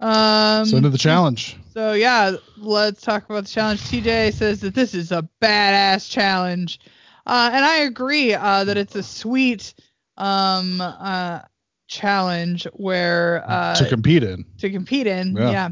[0.00, 1.56] Um, so into the challenge.
[1.72, 3.80] so yeah, let's talk about the challenge.
[3.84, 6.78] TJ says that this is a badass challenge,
[7.24, 9.72] uh, and I agree uh, that it's a sweet
[10.18, 11.40] um, uh,
[11.88, 14.44] challenge where uh, to compete in.
[14.58, 15.34] to compete in.
[15.34, 15.50] Yeah.
[15.50, 15.68] Yeah.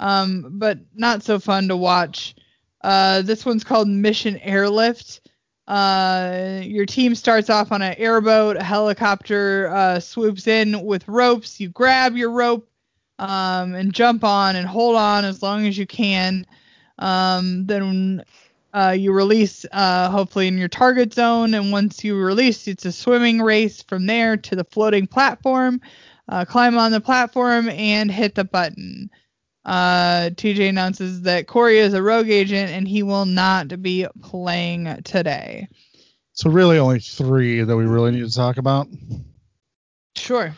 [0.00, 2.34] Um, but not so fun to watch.
[2.82, 5.21] Uh, this one's called Mission Airlift.
[5.72, 8.58] Uh, your team starts off on an airboat.
[8.58, 11.58] A helicopter uh, swoops in with ropes.
[11.58, 12.68] You grab your rope
[13.18, 16.44] um, and jump on and hold on as long as you can.
[16.98, 18.22] Um, then
[18.74, 21.54] uh, you release, uh, hopefully in your target zone.
[21.54, 25.80] And once you release, it's a swimming race from there to the floating platform.
[26.28, 29.10] Uh, climb on the platform and hit the button.
[29.64, 35.02] Uh, TJ announces that Cory is a rogue agent and he will not be playing
[35.04, 35.68] today.
[36.32, 38.88] So really, only three that we really need to talk about.
[40.16, 40.54] Sure.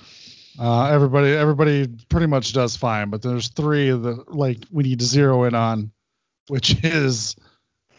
[0.58, 5.04] Uh, everybody, everybody pretty much does fine, but there's three that like we need to
[5.04, 5.90] zero in on,
[6.46, 7.36] which is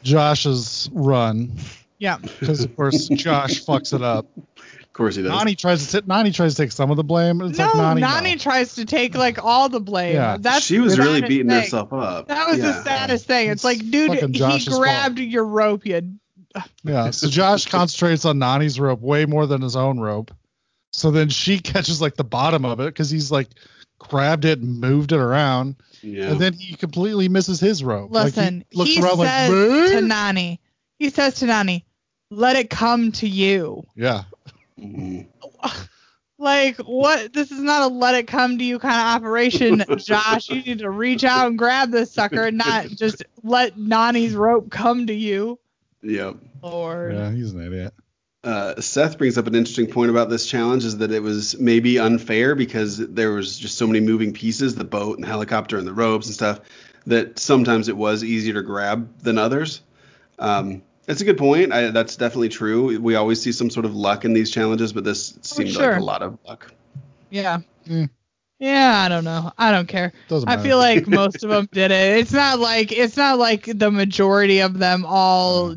[0.03, 1.51] Josh's run
[1.99, 2.17] Yeah.
[2.39, 4.25] because of course Josh fucks it up.
[4.95, 5.31] Of course he does.
[5.33, 7.41] Nany tries to t- Nany tries to take some of the blame.
[7.41, 8.37] It's no, like Nany, Nany no.
[8.37, 10.15] tries to take like all the blame.
[10.15, 10.37] Yeah.
[10.39, 11.63] That's she was really beating thing.
[11.63, 12.29] herself up.
[12.29, 12.67] That was yeah.
[12.67, 13.49] the saddest thing.
[13.49, 14.81] It's It's like, dude, he Josh's fault.
[14.81, 15.85] grabbed your rope.
[15.85, 16.13] You
[16.85, 20.31] Yeah, so Josh concentrates on Nany's rope way more than his own rope.
[20.93, 23.49] So then she catches like the bottom of it because he's like
[23.99, 26.31] grabbed it and moved it around, Yeah.
[26.31, 28.11] and then he completely misses his rope.
[28.13, 28.63] Like, listen.
[28.69, 30.59] he looks he around like, says "Man?" to Nany,
[30.99, 31.83] he says to Nany,
[32.29, 34.23] "Let it come to you." yeah,
[34.79, 35.27] Mhm.
[36.37, 37.31] Like what?
[37.31, 40.49] This is not a let it come to you kind of operation, Josh.
[40.49, 44.69] You need to reach out and grab this sucker, and not just let Nany's rope
[44.69, 45.59] come to you.
[46.01, 46.35] Yep.
[46.61, 47.13] Lord.
[47.13, 47.93] yeah, he's an idiot.
[48.43, 51.97] Uh, Seth brings up an interesting point about this challenge is that it was maybe
[51.97, 55.87] unfair because there was just so many moving pieces, the boat and the helicopter and
[55.87, 56.59] the ropes and stuff,
[57.07, 59.81] that sometimes it was easier to grab than others.
[60.37, 61.71] Um, it's a good point.
[61.71, 62.99] I, that's definitely true.
[62.99, 65.91] We always see some sort of luck in these challenges, but this seemed sure.
[65.93, 66.71] like a lot of luck.
[67.29, 67.59] Yeah.
[67.87, 68.09] Mm.
[68.59, 69.51] Yeah, I don't know.
[69.57, 70.13] I don't care.
[70.29, 70.67] Doesn't I matter.
[70.67, 72.17] feel like most of them did it.
[72.19, 75.75] It's not like it's not like the majority of them all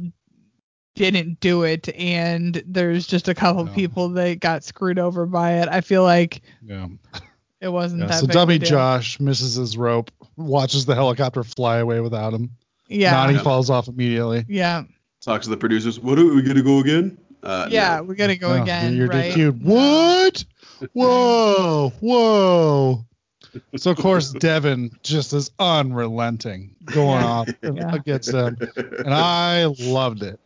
[0.94, 3.72] didn't do it and there's just a couple No.
[3.72, 5.68] people that got screwed over by it.
[5.68, 6.88] I feel like yeah.
[7.60, 8.06] it wasn't yeah.
[8.08, 8.70] that So big dummy deal.
[8.70, 12.50] Josh misses his rope, watches the helicopter fly away without him.
[12.88, 13.26] Yeah.
[13.26, 14.44] Nany falls off immediately.
[14.48, 14.84] yeah.
[15.20, 15.98] Talks to the producers.
[15.98, 17.18] What are we gonna go again?
[17.42, 18.02] Uh, Yeah, no.
[18.04, 19.32] we got to go Oh, again, You're right?
[19.32, 19.62] DQ'd.
[19.62, 20.44] What?
[20.92, 23.04] Whoa, whoa.
[23.76, 27.26] So of course Devin just is unrelenting, going Yeah.
[27.26, 27.94] off Yeah.
[27.94, 30.40] against them, and I loved it.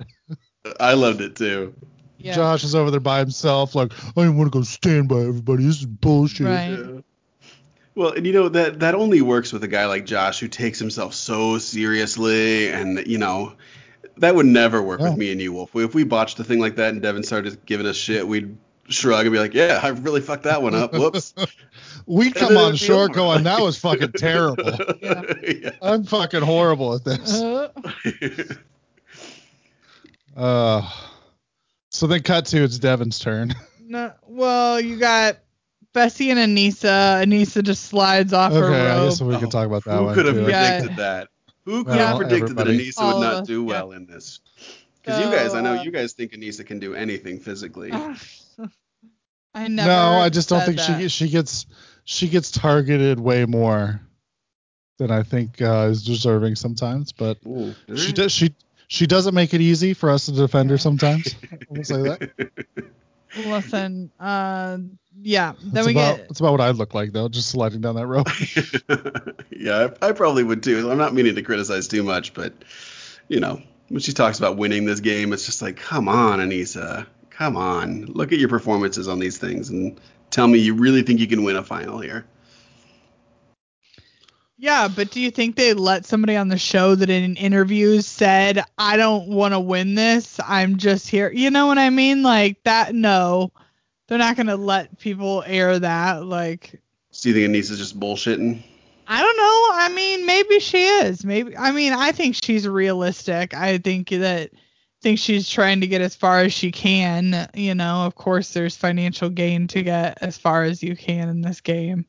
[0.78, 1.74] I loved it too.
[2.18, 2.34] Yeah.
[2.34, 5.64] Josh is over there by himself, like I didn't want to go stand by everybody.
[5.64, 6.46] This is bullshit.
[6.46, 6.68] Right.
[6.78, 7.00] Yeah.
[7.94, 10.78] Well, and you know that that only works with a guy like Josh who takes
[10.78, 13.54] himself so seriously, and you know
[14.18, 15.10] that would never work No.
[15.10, 15.74] with me and you, Wolf.
[15.74, 18.56] If we botched a thing like that and Devin started giving us shit, we'd
[18.88, 20.92] shrug and be like, "Yeah, I really fucked that one up.
[20.92, 21.34] Whoops."
[22.06, 23.14] We'd come on it'd shore over.
[23.14, 24.64] going, that was fucking terrible.
[25.02, 25.70] yeah.
[25.82, 27.32] I'm fucking horrible at this.
[27.40, 27.68] Uh,
[30.36, 30.88] Uh,
[31.90, 33.54] so then cut to it's Devin's turn.
[33.86, 35.38] no, well, you got
[35.92, 37.22] Bessie and Aneesa.
[37.24, 40.04] Aneesa just slides off her okay, I guess we can Oh, talk about that Who
[40.04, 40.46] one could have too.
[40.48, 40.78] Yeah.
[40.78, 41.28] predicted that?
[41.64, 42.76] Who could Well, have predicted everybody.
[42.76, 43.68] that Aneesa All would of not us, do yeah.
[43.68, 44.40] well in this?
[45.02, 47.90] Because you guys, I know you guys think Aneesa can do anything physically.
[49.54, 49.88] I never.
[49.88, 51.00] no, I just don't think that.
[51.00, 51.66] she she gets
[52.04, 54.00] she gets targeted way more
[54.98, 57.12] than I think uh, is deserving sometimes.
[57.12, 58.54] But Ooh, she does she
[58.88, 61.34] she doesn't make it easy for us to defend her sometimes.
[61.68, 62.50] We'll say that.
[63.46, 64.78] Listen, uh,
[65.22, 65.52] yeah.
[65.62, 67.94] Then That's we about get that's about what I'd look like though, just sliding down
[67.94, 68.28] that rope.
[69.50, 70.90] yeah, I, I probably would too.
[70.90, 72.52] I'm not meaning to criticize too much, but
[73.28, 77.06] you know, when she talks about winning this game, it's just like, come on, Aneesa,
[77.30, 81.20] come on, look at your performances on these things and tell me you really think
[81.20, 82.26] you can win a final here.
[84.58, 88.62] Yeah, but do you think they let somebody on the show that in interviews said,
[88.78, 90.38] I don't want to win this.
[90.46, 91.32] I'm just here.
[91.32, 92.22] You know what I mean?
[92.22, 92.94] Like that.
[92.94, 93.50] No,
[94.12, 96.26] they're not going to let people air that.
[96.26, 98.62] Like, So you think Aneesa's just bullshitting?
[99.08, 99.70] I don't know.
[99.72, 101.24] I mean, maybe she is.
[101.24, 101.56] Maybe.
[101.56, 103.54] I mean, I think she's realistic.
[103.54, 104.50] I think that.
[105.00, 107.48] think she's trying to get as far as she can.
[107.54, 111.40] You know, of course, there's financial gain to get as far as you can in
[111.40, 112.04] this game.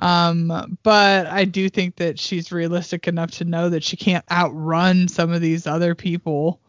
[0.00, 5.06] Um, but I do think that she's realistic enough to know that she can't outrun
[5.06, 6.60] some of these other people.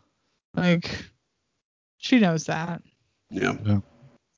[0.53, 1.03] Like,
[1.97, 2.83] she knows that.
[3.31, 3.79] Yeah.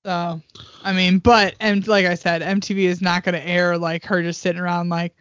[0.06, 0.42] So,
[0.84, 4.22] I mean, but and like I said, MTV is not going to air like her
[4.22, 5.16] just sitting around like,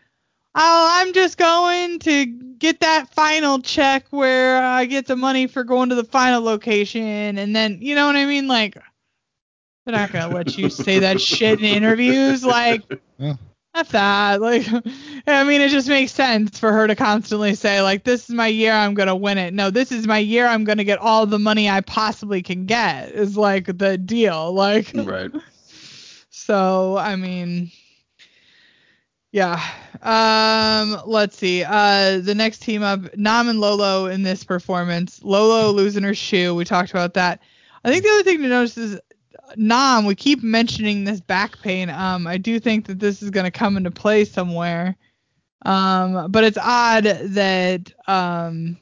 [0.54, 5.62] oh, I'm just going to get that final check where I get the money for
[5.64, 8.48] going to the final location, and then you know what I mean?
[8.48, 8.74] Like,
[9.86, 12.44] they're not going to let you say that shit in interviews.
[12.44, 12.82] Like,
[13.18, 13.34] Yeah.
[13.74, 14.40] F that.
[14.40, 14.66] Like,
[15.26, 18.46] I mean, it just makes sense for her to constantly say, like, this is my
[18.48, 19.54] year, I'm going to win it.
[19.54, 22.66] No, this is my year, I'm going to get all the money I possibly can
[22.66, 24.52] get, is like the deal.
[24.52, 25.30] Like, Right.
[26.30, 27.70] so, I mean,
[29.30, 29.62] yeah.
[30.02, 31.64] Um, let's see.
[31.64, 35.22] Uh, the next team up, Nam and Lolo in this performance.
[35.22, 36.54] Lolo losing her shoe.
[36.54, 37.40] We talked about that.
[37.84, 39.00] I think the other thing to notice is
[39.56, 40.04] Nam.
[40.06, 41.90] We keep mentioning this back pain.
[41.90, 44.96] Um, I do think that this is going to come into play somewhere.
[45.64, 48.76] Um, but it's odd that um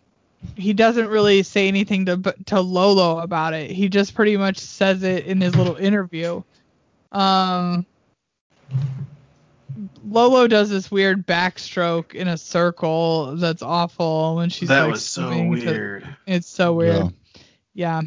[0.57, 3.71] he doesn't really say anything to to Lolo about it.
[3.71, 6.43] He just pretty much says it in his little interview.
[7.13, 7.85] Um,
[10.09, 15.05] Lolo does this weird backstroke in a circle that's awful when she's that like was
[15.05, 16.17] so swimming to- weird.
[16.27, 17.13] it's so weird.
[17.75, 18.03] Yeah.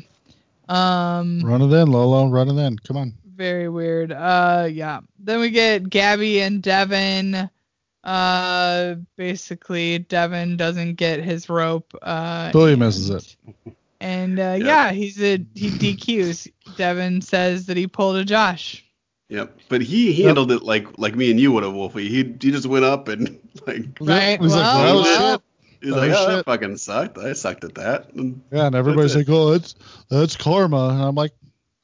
[0.69, 2.27] Um Run it in, Lolo.
[2.29, 2.77] Run it in.
[2.79, 3.13] Come on.
[3.35, 4.11] very weird.
[4.11, 4.99] Uh yeah.
[5.19, 7.49] Then we get Gabby and Devin.
[8.03, 11.93] Uh basically Devin doesn't get his rope.
[12.01, 13.35] Uh Billy and- misses it.
[14.01, 14.65] And uh, Yep.
[14.65, 16.51] yeah, he's a he DQs.
[16.75, 18.83] Devin says that he pulled a Josh.
[19.29, 19.57] Yep.
[19.69, 20.25] But he Yep.
[20.25, 22.09] handled it like like me and you would have, Wolfie.
[22.09, 24.41] He he just went up and like Right.
[24.41, 25.41] He's like, well, well, well, shit.
[25.83, 27.17] He's Oh, like, oh, that fucking sucked.
[27.19, 28.11] I sucked at that.
[28.13, 29.75] And Yeah, and everybody's like, oh, that's
[30.09, 30.89] that's karma.
[30.89, 31.33] And I'm like,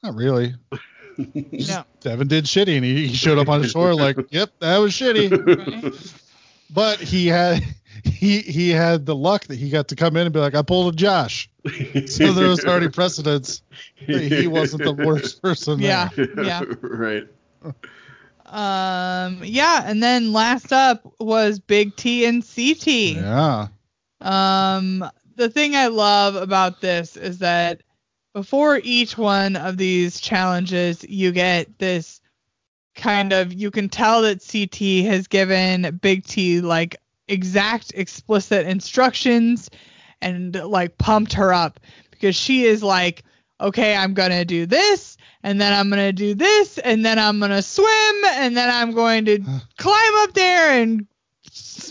[0.03, 0.55] not really.
[1.17, 1.83] No.
[1.99, 4.93] Devin did shitty, and he, he showed up on the shore like, yep, that was
[4.93, 5.29] shitty.
[5.83, 6.13] Right?
[6.71, 7.61] But he had
[8.05, 10.61] he he had the luck that he got to come in and be like, I
[10.61, 11.49] pulled a Josh.
[12.05, 13.63] So there was already precedence
[14.07, 15.79] that he wasn't the worst person.
[15.79, 16.07] Yeah.
[16.15, 16.41] there.
[16.41, 16.61] Yeah.
[16.81, 17.27] right.
[18.45, 22.87] Um yeah, and then last up was Big T and CT.
[22.87, 23.67] Yeah.
[24.21, 27.81] Um, the thing I love about this is that
[28.33, 32.21] before each one of these challenges, you get this
[32.95, 39.69] kind of you can tell that CT has given Big T like exact explicit instructions
[40.21, 41.79] and like pumped her up
[42.11, 43.23] because she is like,
[43.61, 47.61] okay, I'm gonna do this, and then I'm gonna do this, and then I'm gonna
[47.61, 49.39] swim, and then I'm going to
[49.77, 51.07] climb up there and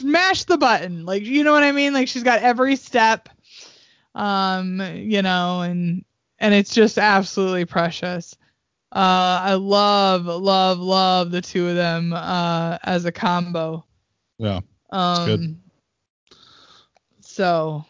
[0.01, 1.05] smash the button.
[1.05, 1.93] Like, you know what I mean?
[1.93, 3.29] Like she's got every step.
[4.15, 6.05] Um, you know, and
[6.39, 8.37] and it's just absolutely precious.
[8.91, 13.85] Uh I love, love, love the two of them uh as a combo.
[14.39, 14.61] Yeah.
[14.91, 15.57] Um good.
[17.21, 17.85] so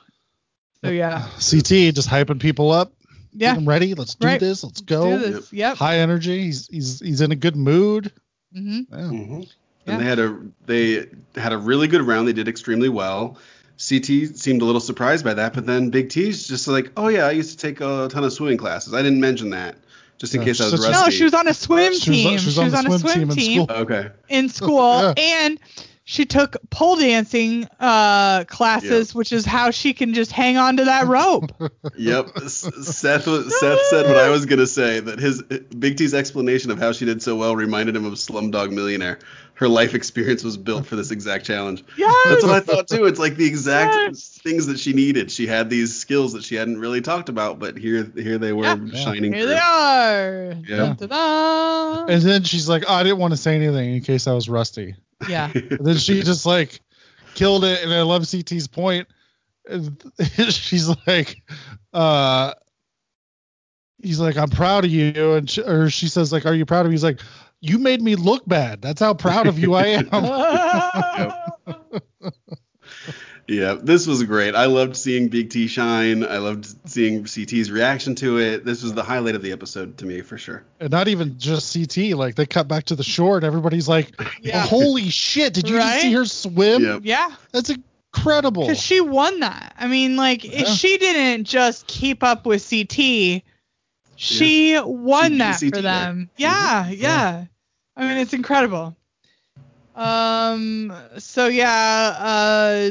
[0.84, 1.28] so yeah.
[1.34, 2.92] CT just hyping people up.
[3.32, 3.50] Yeah.
[3.52, 3.94] Get them ready.
[3.94, 4.40] Let's do Right.
[4.40, 4.64] this.
[4.64, 5.18] Let's Do go.
[5.18, 5.52] this.
[5.52, 5.76] Yep.
[5.76, 6.42] High energy.
[6.44, 8.12] He's he's he's in a good mood.
[8.52, 9.42] hmm Yeah.
[9.88, 9.94] Hmm Yeah.
[9.98, 10.38] And they had a
[11.34, 12.28] they had a really good round.
[12.28, 13.38] They did extremely well.
[13.78, 17.26] CT seemed a little surprised by that, but then Big T's just like, oh yeah,
[17.26, 18.92] I used to take a ton of swimming classes.
[18.92, 19.76] I didn't mention that,
[20.18, 21.04] just in Yeah, case I was such rusty.
[21.04, 22.38] No, she was on a swim She was on- team.
[22.38, 23.76] she was on a swim team in school.
[23.82, 24.10] Okay.
[24.28, 25.14] in school Yeah.
[25.16, 25.60] and
[26.02, 30.86] she took pole dancing uh, classes, which is how she can just hang on to
[30.86, 31.52] that rope.
[31.98, 32.38] Yep.
[32.48, 36.92] Seth Seth said what I was gonna say that his Big T's explanation of how
[36.92, 39.18] she did so well reminded him of Slumdog Millionaire.
[39.58, 41.82] Her life experience was built for this exact challenge.
[41.96, 42.14] yes.
[42.28, 43.06] That's what I thought too.
[43.06, 44.38] It's like the exact Yes.
[44.40, 45.32] things that she needed.
[45.32, 48.64] She had these skills that she hadn't really talked about, but here here they were
[48.66, 49.02] Yeah.
[49.02, 49.54] shining Here through.
[49.54, 50.54] they are.
[50.64, 50.94] Yeah.
[52.08, 54.48] And then she's like, oh, I didn't want to say anything in case I was
[54.48, 54.94] rusty.
[55.28, 55.50] Yeah.
[55.54, 56.80] And then she just like
[57.34, 57.82] killed it.
[57.82, 59.08] And I love CT's point.
[59.68, 60.00] And
[60.50, 61.42] she's like,
[61.92, 62.54] uh,
[64.00, 65.32] he's like, I'm proud of you.
[65.34, 66.94] And she, or she says like, Are you proud of me?
[66.94, 67.20] He's like,
[67.60, 68.80] You made me look bad.
[68.82, 70.08] That's how proud of you I am.
[73.50, 74.54] Yeah, this was great.
[74.54, 76.22] I loved seeing Big T shine.
[76.22, 78.62] I loved seeing CT's reaction to it.
[78.66, 80.64] This was the highlight of the episode to me for sure.
[80.80, 82.14] and not even just CT.
[82.14, 84.64] Like they cut back to the shore and everybody's like, Yeah.
[84.64, 85.54] Oh, holy shit!
[85.54, 86.02] Did you just Right?
[86.02, 86.82] see her swim?
[86.82, 87.00] Yep.
[87.04, 87.34] yeah.
[87.52, 88.64] That's incredible.
[88.66, 89.74] Because she won that.
[89.78, 90.60] I mean, like, Yeah.
[90.62, 93.42] if she didn't just keep up with CT,
[94.18, 95.82] she won She beat that CT for there.
[95.82, 96.30] them.
[96.36, 97.44] Yeah, yeah,
[97.96, 98.96] I mean, it's incredible.
[99.94, 100.92] Um.
[101.18, 102.16] So yeah.
[102.18, 102.90] Uh.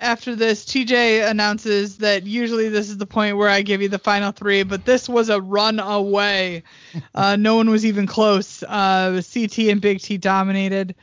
[0.00, 3.98] After this, TJ announces that usually this is the point where I give you the
[3.98, 6.62] final three, but this was a run away.
[7.14, 8.62] Uh, no one was even close.
[8.62, 10.94] Uh, CT and Big T dominated,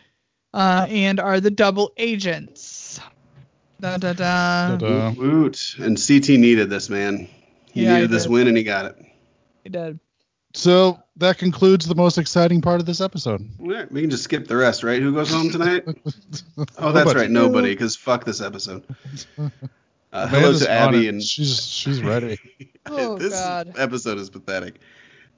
[0.53, 3.01] uh, and are the double agents.
[3.81, 4.77] Da da da.
[4.77, 5.09] Da-da.
[5.09, 5.75] Woot, woot.
[5.79, 7.27] And CT needed this man.
[7.73, 9.04] He Yeah, he needed this win and he got it.
[9.65, 9.99] He did.
[10.53, 13.45] So that concludes the most exciting part of this episode.
[13.59, 15.01] All right, we can just skip the rest, right?
[15.01, 15.83] Who goes home tonight?
[16.77, 17.19] Oh, that's Nobody.
[17.19, 18.83] right, nobody, because fuck this episode.
[20.13, 22.39] Uh, hello to Abby and she's she's ready.
[22.87, 23.73] Oh, this God.
[23.77, 24.79] episode is pathetic.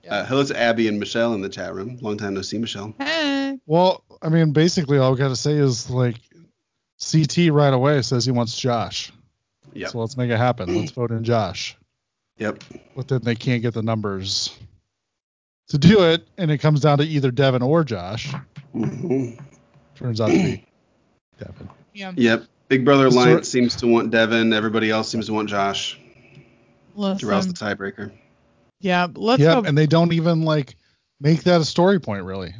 [0.03, 0.15] Yeah.
[0.17, 1.97] Uh, hello to Abby and Michelle in the chat room.
[2.01, 2.93] Long time no see, Michelle.
[2.99, 3.57] Hey.
[3.65, 6.17] Well, I mean, basically all we got to say is like
[6.99, 9.11] CT right away says he wants Josh.
[9.73, 9.89] Yep.
[9.91, 10.75] So let's make it happen.
[10.78, 11.78] Let's vote in Josh.
[12.38, 12.63] Yep.
[12.95, 14.57] But then they can't get the numbers
[15.69, 18.33] to do it, and it comes down to either Devin or Josh.
[18.75, 19.39] Mhm.
[19.95, 20.65] Turns out to be
[21.39, 21.69] Devin.
[21.93, 22.11] Yeah.
[22.15, 22.45] Yep.
[22.69, 24.53] Big Brother So- Alliance seems to want Devin.
[24.53, 25.99] Everybody else seems to want Josh.
[26.95, 28.11] To rouse the tiebreaker.
[28.81, 29.07] Yeah.
[29.13, 29.67] Let's Yep, go.
[29.69, 30.75] and they don't even like
[31.19, 32.53] make that a story point really.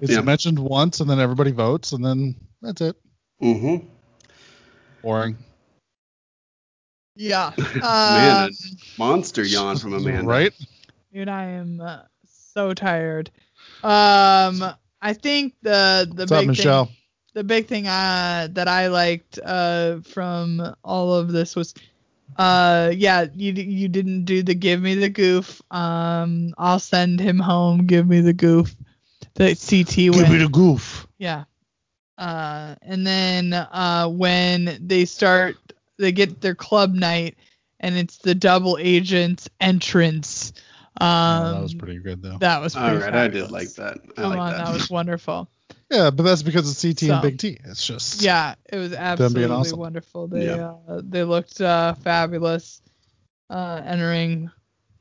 [0.00, 0.20] It's Yeah.
[0.22, 2.96] mentioned once, and then everybody votes, and then that's it.
[3.42, 3.86] Mm-hmm.
[5.02, 5.36] Boring.
[7.16, 7.52] Yeah.
[7.58, 8.50] Man, Um, a
[8.98, 10.22] monster yawn from Amanda.
[10.22, 10.52] Right?
[11.12, 13.30] dude, I am uh, so tired.
[13.82, 14.62] Um,
[15.00, 16.86] I think the the What's up, big Michelle?
[16.86, 16.96] thing
[17.34, 21.74] the big thing uh, that I liked uh, from all of this was,
[22.36, 25.60] uh, yeah, you you didn't do the give me the goof.
[25.70, 27.86] Um, I'll send him home.
[27.86, 28.74] Give me the goof.
[29.34, 30.32] The CT Give win.
[30.32, 31.06] me the goof.
[31.18, 31.44] Yeah.
[32.18, 35.56] Uh, and then uh, when they start,
[36.02, 37.36] they get their club night,
[37.80, 40.52] and it's the double agents entrance.
[41.00, 41.06] Um,
[41.46, 42.36] Yeah, that was pretty good though.
[42.38, 43.98] That was All pretty right, I did like that.
[44.16, 44.64] I Come like on, that.
[44.66, 45.48] that was wonderful.
[45.90, 47.58] Yeah, but that's because it's CT So- and Big T.
[47.64, 49.78] It's just Yeah, it was absolutely awesome.
[49.78, 50.26] wonderful.
[50.28, 50.74] They Yeah.
[50.88, 52.82] uh, they looked uh, fabulous,
[53.50, 54.50] uh, entering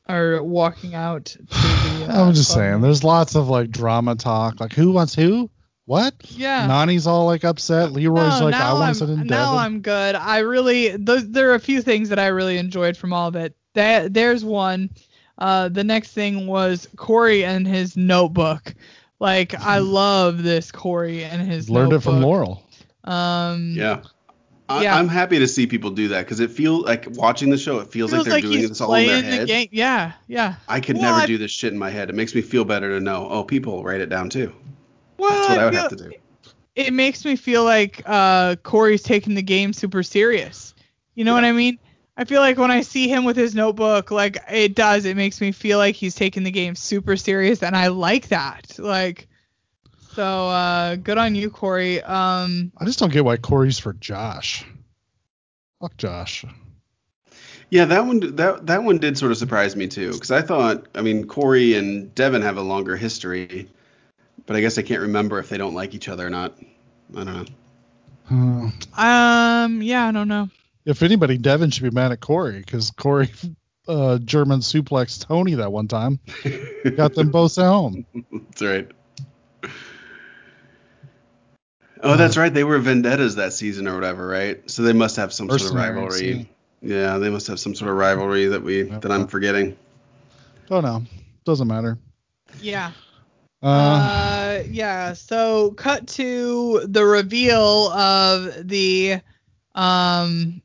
[0.09, 1.55] or walking out to the.
[2.09, 4.59] Uh, I'm just club saying, there's lots of like drama talk.
[4.59, 5.49] Like who wants who?
[5.91, 6.13] What?
[6.29, 6.67] Yeah.
[6.67, 7.91] Nany's all like upset.
[7.91, 9.59] Leroy's no, like, I now want to sit in now Devin.
[9.59, 10.15] I'm good.
[10.15, 13.35] I really those, there are a few things that I really enjoyed from all of
[13.35, 13.55] it.
[13.73, 14.89] That there's one.
[15.37, 18.73] Uh, the next thing was Cory and his notebook.
[19.19, 22.13] Like I love this Cory and his Learned it notebook.
[22.13, 22.63] from Laurel.
[23.03, 24.01] Um, Yeah.
[24.69, 24.95] I, Yeah.
[24.95, 27.79] I'm happy to see people do that because it feels like watching the show.
[27.79, 29.47] It feels, feels like they're like doing he's this all in their playing the head.
[29.47, 29.67] game.
[29.73, 30.55] Yeah, yeah.
[30.69, 32.09] I could Well, never I- do this shit in my head.
[32.09, 33.27] It makes me feel better to know.
[33.29, 34.53] Oh, people write it down too.
[35.21, 36.11] Well, That's what I would feel- have to do.
[36.75, 40.73] it makes me feel like uh, Cory's taking the game super serious.
[41.15, 41.77] You know what I mean?
[42.17, 45.39] I feel like when I see him with his notebook, like it does, it makes
[45.41, 48.77] me feel like he's taking the game super serious, and I like that.
[48.77, 49.27] Like,
[50.13, 52.01] so uh, good on you, Cory.
[52.03, 54.65] Um, I just don't get why Cory's for Josh.
[55.79, 56.45] Fuck Josh.
[57.69, 60.87] Yeah, that one that that one did sort of surprise me too because I thought
[60.95, 63.69] I mean Cory and Devin have a longer history,
[64.45, 66.57] but I guess I can't remember if they don't like each other or not.
[67.15, 67.25] I don't
[68.29, 68.71] know.
[68.97, 70.49] Uh, um, yeah, I don't know.
[70.85, 73.29] if anybody, Devin should be mad at Cory because Cory
[73.87, 76.19] uh, German suplex Tony that one time.
[76.95, 78.05] Got them both at home.
[78.31, 78.87] That's right.
[82.03, 82.51] Oh, that's right.
[82.51, 84.69] They were vendettas that season or whatever, right?
[84.69, 86.49] So they must have some sort of Mercenaries, rivalry.
[86.81, 89.01] Yeah, they must have some sort of rivalry that we Yep.
[89.01, 89.77] that I'm forgetting.
[90.71, 91.03] Oh no.
[91.45, 91.99] Doesn't matter.
[92.59, 92.91] Yeah.
[93.61, 95.13] Uh, Uh, yeah.
[95.13, 99.21] So cut to the reveal of the
[99.75, 100.61] um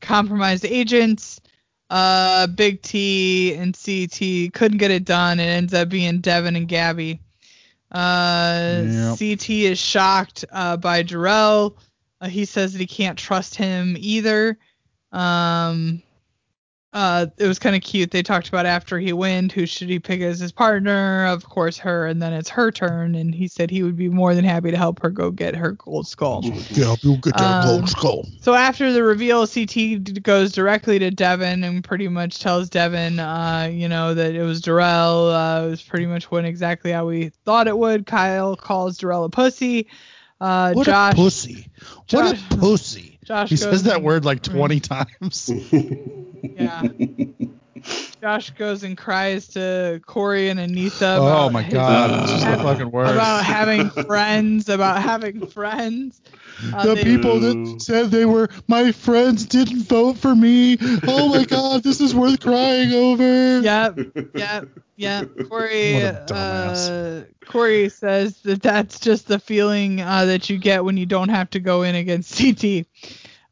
[0.00, 1.40] compromised agents.
[1.90, 5.38] Uh, Big T and CT couldn't get it done.
[5.40, 7.20] It ends up being Devin and Gabby.
[7.90, 9.18] Uh, Yep.
[9.18, 11.76] CT is shocked uh, by Darrell.
[12.20, 14.56] Uh, he says that he can't trust him either.
[15.12, 16.02] Um,
[16.92, 18.10] uh, it was kind of cute.
[18.10, 21.24] They talked about after he wins, who should he pick as his partner?
[21.26, 22.06] Of course, her.
[22.06, 24.76] And then it's her turn, and he said he would be more than happy to
[24.76, 26.42] help her go get her gold skull.
[26.70, 28.26] yeah, you get that um, gold skull.
[28.42, 33.70] So after the reveal, CT goes directly to Devin and pretty much tells Devin, uh,
[33.72, 35.30] you know, that it was Darrell.
[35.30, 38.04] Uh, it was pretty much went exactly how we thought it would.
[38.04, 39.86] Kyle calls Darrell a pussy.
[40.40, 41.68] Uh, What Josh, a pussy.
[41.80, 43.11] What Josh- a pussy.
[43.24, 45.50] Josh He goes says that word like 20 times.
[46.42, 46.82] Yeah.
[48.20, 51.16] Josh goes and cries to Cory and Aneesa.
[51.18, 52.22] oh about my god.
[52.22, 53.10] It's just the fucking words.
[53.10, 56.20] About having friends, about having friends.
[56.72, 60.78] Uh, the they- people that said they were my friends didn't vote for me.
[61.08, 63.60] Oh my god, this is worth crying over.
[63.60, 63.98] Yep,
[64.34, 65.28] yep, yep.
[65.48, 67.22] Cory, What a dumbass.
[67.22, 71.30] uh, Cory says that that's just the feeling uh, that you get when you don't
[71.30, 72.86] have to go in against CT.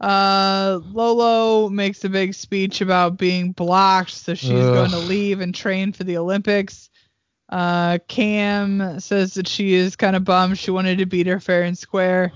[0.01, 4.75] Uh, Lolo makes a big speech about being blocked, so she's Ugh.
[4.75, 6.89] going to leave and train for the Olympics.
[7.51, 10.59] Uh, Cam says that she is kind of bummed.
[10.59, 12.33] She wanted to beat her fair and square.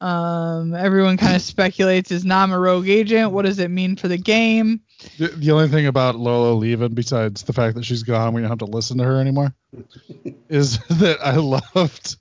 [0.00, 3.32] Um, everyone kind of speculates is Nam a rogue agent?
[3.32, 4.80] What does it mean for the game?
[5.18, 8.50] The, the only thing about Lolo leaving, besides the fact that she's gone, we don't
[8.50, 9.54] have to listen to her anymore,
[10.48, 12.16] is that I loved,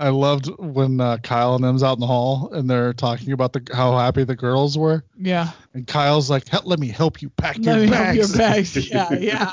[0.00, 3.52] I loved when uh, Kyle and them's out in the hall and they're talking about
[3.52, 5.50] the how happy the girls were, Yeah.
[5.74, 8.76] and Kyle's like, "Let me help you pack Let your me bags." help your bags.
[8.90, 9.52] Yeah, yeah.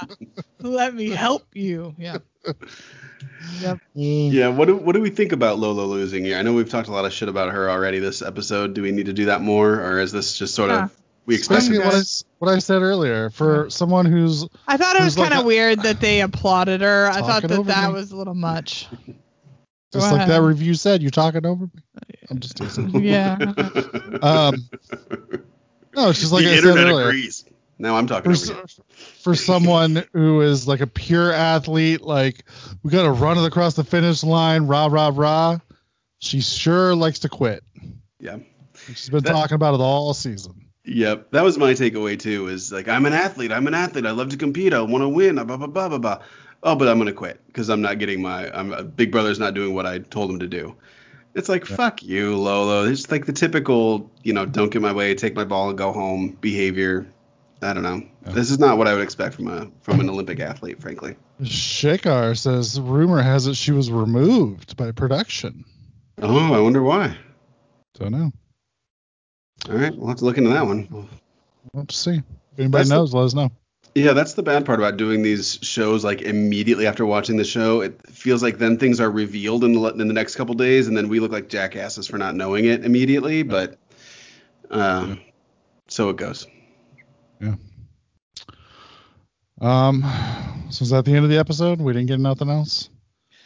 [0.60, 1.94] Let me help you.
[1.98, 2.18] Yeah.
[3.62, 3.80] Yep.
[3.96, 4.32] Mm.
[4.32, 6.38] Yeah, what do what do we think about Lola losing here?
[6.38, 8.74] I know we've talked a lot of shit about her already this episode.
[8.74, 10.86] Do we need to do that more, or is this just sort Yeah.
[10.86, 10.92] of
[11.26, 11.62] we expect?
[11.64, 12.04] Especially I'm what I,
[12.46, 15.82] what I said earlier, for someone who's I thought it was kind of a- weird
[15.84, 17.10] that they applauded her.
[17.12, 17.94] I thought that that me.
[17.94, 18.88] was a little much.
[19.98, 21.82] Just Go like that review said, you're talking over me.
[22.30, 22.90] I'm just teasing.
[23.04, 23.38] Yeah.
[24.22, 24.56] Um,
[25.96, 27.08] no, it's just like the I said internet earlier.
[27.08, 27.46] agrees.
[27.80, 28.84] Now I'm talking for, over you.
[29.22, 32.44] for someone who is like a pure athlete, like
[32.84, 35.60] we got to run it across the finish line, rah rah rah.
[36.20, 37.64] She sure likes to quit.
[38.20, 38.38] Yeah.
[38.88, 40.64] She's been That- talking about it all season.
[40.90, 42.48] Yep, that was my takeaway too.
[42.48, 43.52] Is like I'm an athlete.
[43.52, 44.06] I'm an athlete.
[44.06, 44.74] I love to compete.
[44.74, 45.36] I want to win.
[45.36, 46.20] Blah blah blah blah blah.
[46.64, 48.50] Oh, but I'm gonna quit because I'm not getting my.
[48.58, 50.76] I'm uh, Big Brother's not doing what I told him to do.
[51.36, 52.86] It's like fuck you, Lolo.
[52.86, 55.92] It's like the typical, you know, don't get my way, take my ball and go
[55.92, 57.06] home behavior.
[57.62, 58.04] I don't know.
[58.34, 61.16] This is not what I would expect from a from an Olympic athlete, frankly.
[61.44, 65.64] Shakar says rumor has it she was removed by production.
[66.22, 67.16] Oh, I wonder why.
[67.94, 68.32] Don't know.
[69.70, 71.08] All right, we'll have to look into that one.
[71.74, 72.16] Let's see.
[72.18, 72.24] If
[72.60, 73.52] anybody That's the- knows, let us know.
[73.98, 77.82] Yeah, that's the bad part about doing these shows like immediately after watching the show.
[77.82, 80.96] It feels like then things are revealed in the in the next couple days, and
[80.96, 83.42] then we look like jackasses for not knowing it immediately.
[83.42, 83.80] But
[84.70, 85.16] uh,
[85.88, 86.46] so it goes.
[87.42, 87.56] Yeah.
[89.60, 90.04] Um,
[90.70, 91.82] so is that the end of the episode?
[91.82, 92.90] We didn't get nothing else.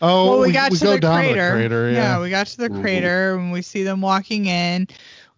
[0.01, 1.33] Oh, well, we, got to go the down crater.
[1.35, 1.91] to the crater.
[1.91, 2.19] Yeah.
[2.19, 2.81] we got to the Mhm.
[2.81, 4.87] crater and we see them walking in.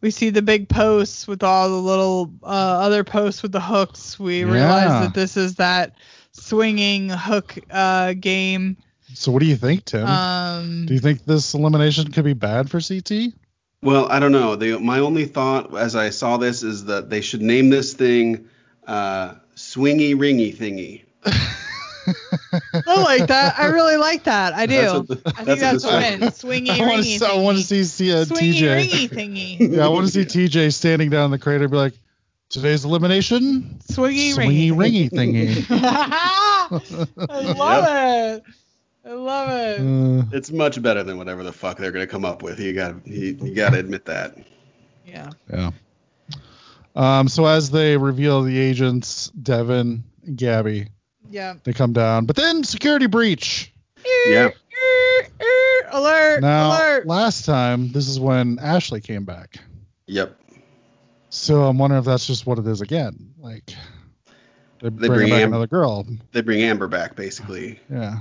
[0.04, 4.20] We see the big posts with all the little uh, other posts with the hooks.
[4.20, 4.52] We Yeah.
[4.52, 5.96] realize that this is that
[6.34, 8.76] swinging hook uh, game.
[9.14, 10.06] So what do you think, Tim?
[10.06, 13.34] Um, do you think this elimination could be bad for CT?
[13.82, 14.58] Well, I don't know.
[14.58, 18.50] The, my only thought as I saw this is that they should name this thing
[18.86, 21.04] uh, Swingy Ringy Thingy.
[22.88, 23.56] I like that.
[23.58, 24.54] I really like that.
[24.54, 24.76] I do.
[24.76, 26.20] That's what the- I think that's that's, what a win.
[26.66, 27.20] Swingy I want ringy.
[27.20, 27.26] to.
[27.26, 28.90] I want to see, see uh, Swingy TJ.
[28.90, 29.60] ringy thingy.
[29.78, 31.94] Yeah, I want to see TJ standing down in the crater, and be like,
[32.50, 35.10] "Today's elimination, Swingy swingy ringy.
[35.10, 35.66] ringy thingy."
[37.30, 37.86] I love
[38.38, 38.44] it.
[39.06, 39.80] I love it.
[39.82, 42.60] Uh, It's much better than whatever the fuck they're gonna come up with.
[42.60, 44.38] You got you, you got to admit that.
[45.06, 45.30] Yeah.
[45.52, 45.72] yeah.
[46.96, 47.28] Um.
[47.28, 50.04] So as they reveal the agents, Devin,
[50.36, 50.88] Gabby,
[51.34, 51.56] Yeah.
[51.64, 53.74] they come down, but then security breach.
[54.28, 54.50] Yeah.
[55.92, 56.42] Alert!
[56.42, 57.08] Now, alert!
[57.08, 59.58] last time, this is when Ashley came back.
[60.06, 60.40] Yep.
[61.30, 63.34] So I'm wondering if that's just what it is again.
[63.40, 63.74] Like
[64.80, 66.06] they, They bring bring back Am- another girl.
[66.34, 67.80] They bring Amber back basically.
[67.92, 68.20] Yeah.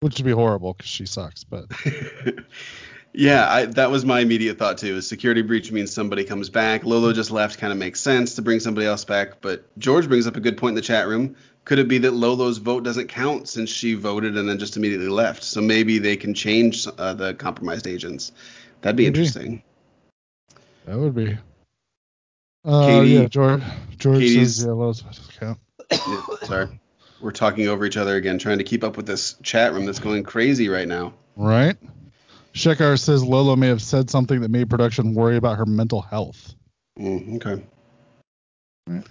[0.00, 1.44] Which would be horrible because she sucks.
[1.44, 1.66] But
[3.12, 4.96] yeah, I, that was my immediate thought too.
[4.96, 6.84] Is security breach means somebody comes back.
[6.84, 9.42] Lolo just left, kind of makes sense to bring somebody else back.
[9.42, 11.36] But George brings up a good point in the chat room.
[11.64, 15.08] Could it be that Lolo's vote doesn't count since she voted and then just immediately
[15.08, 15.42] left?
[15.42, 18.32] So maybe they can change uh, the compromised agents.
[18.80, 19.18] That'd be Maybe.
[19.18, 19.62] interesting.
[20.86, 21.36] that would be.
[22.64, 23.62] Uh, Katie- yeah, George.
[23.98, 25.58] George Katie's- says yeah, Lowe's doesn't count.
[25.92, 26.80] Yeah, sorry,
[27.20, 29.98] we're talking over each other again, trying to keep up with this chat room that's
[29.98, 31.12] going crazy right now.
[31.36, 31.76] Right.
[32.54, 36.54] Shekar says Lolo may have said something that made production worry about her mental health.
[36.98, 37.62] Mm, okay.
[38.86, 39.04] Right.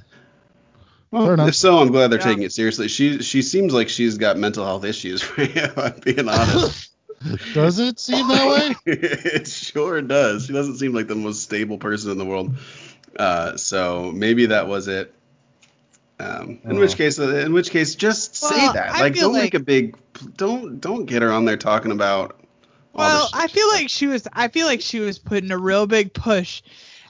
[1.11, 2.25] Fair Well, if so, I'm glad they're Yeah.
[2.25, 2.87] taking it seriously.
[2.87, 5.23] She she seems like she's got mental health issues.
[5.37, 6.91] if I'm being honest.
[7.53, 8.75] Does it seem that way?
[8.93, 10.45] it sure does.
[10.45, 12.55] She doesn't seem like the most stable person in the world.
[13.17, 15.13] Uh, so maybe that was it.
[16.17, 16.79] Um, in Oh.
[16.79, 18.91] which case, uh, in which case, just say that.
[18.95, 19.97] I Like, don't make a big.
[20.37, 22.39] Don't don't get her on there talking about.
[22.95, 24.27] all Well, this I feel like she was.
[24.31, 26.61] I feel like she was putting a real big push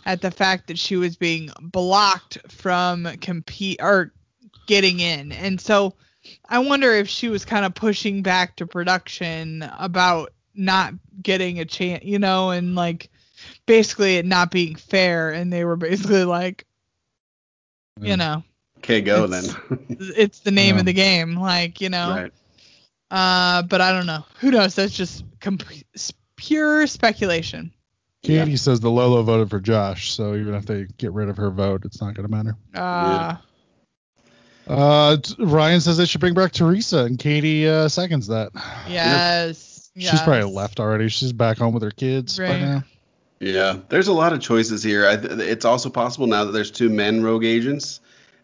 [0.10, 4.12] at the fact that she was being blocked from compete or
[4.68, 5.94] getting in, and so
[6.48, 11.66] I wonder if she was kind of pushing back to production about not getting a
[11.66, 13.10] chance, you know, and like
[13.66, 16.66] basically it not being fair, and they were basically like,
[18.02, 18.44] you know,
[18.80, 19.86] Okay, go It's- then.
[20.00, 20.80] it's the name Yeah.
[20.82, 22.10] of the game, like you know.
[22.10, 22.34] right.
[23.12, 24.24] Uh, but I don't know.
[24.40, 24.76] Who knows?
[24.76, 25.64] That's just comp-
[26.36, 27.74] pure speculation.
[28.24, 31.50] Katie says the Lolo voted for Josh, so even if they get rid of her
[31.50, 32.58] vote, it's not going to matter.
[32.76, 33.38] Uh,
[34.68, 38.52] Uh, Ryan says they should bring back Teresa, and Katie uh, seconds that.
[38.88, 39.90] yes.
[39.98, 41.10] She's probably left already.
[41.10, 42.62] She's back home with her kids by Right.
[42.62, 42.84] now.
[43.42, 45.08] Yeah, there's a lot of choices here.
[45.08, 48.00] I th- it's also possible now that there's two men rogue agents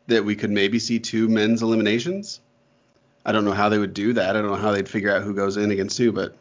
[0.07, 2.39] that we could maybe see two men's eliminations.
[3.25, 4.35] I don't know how they would do that.
[4.35, 6.35] I don't know how they'd figure out who goes in against who, but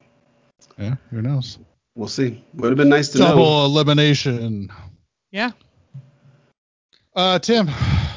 [0.78, 1.58] Yeah, who knows?
[1.94, 2.44] We'll see.
[2.54, 3.28] Would have been nice to know.
[3.28, 4.70] Double elimination.
[5.30, 5.50] Yeah.
[7.14, 7.70] Uh, Tim,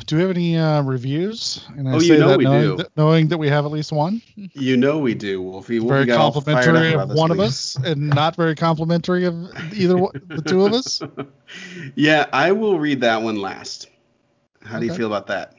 [0.07, 1.63] do we have any uh, reviews?
[1.77, 2.77] And I Oh, you know that we knowing, do.
[2.77, 4.21] That, knowing that we have at least one.
[4.35, 5.79] You know we do, Wolfie.
[5.79, 8.55] Wolfie very got all fired complimentary of about this one of us, and not very
[8.55, 9.35] complimentary of
[9.73, 11.01] either one, the two of us.
[11.95, 13.89] yeah, I will read that one last.
[14.63, 15.53] How do you feel about that?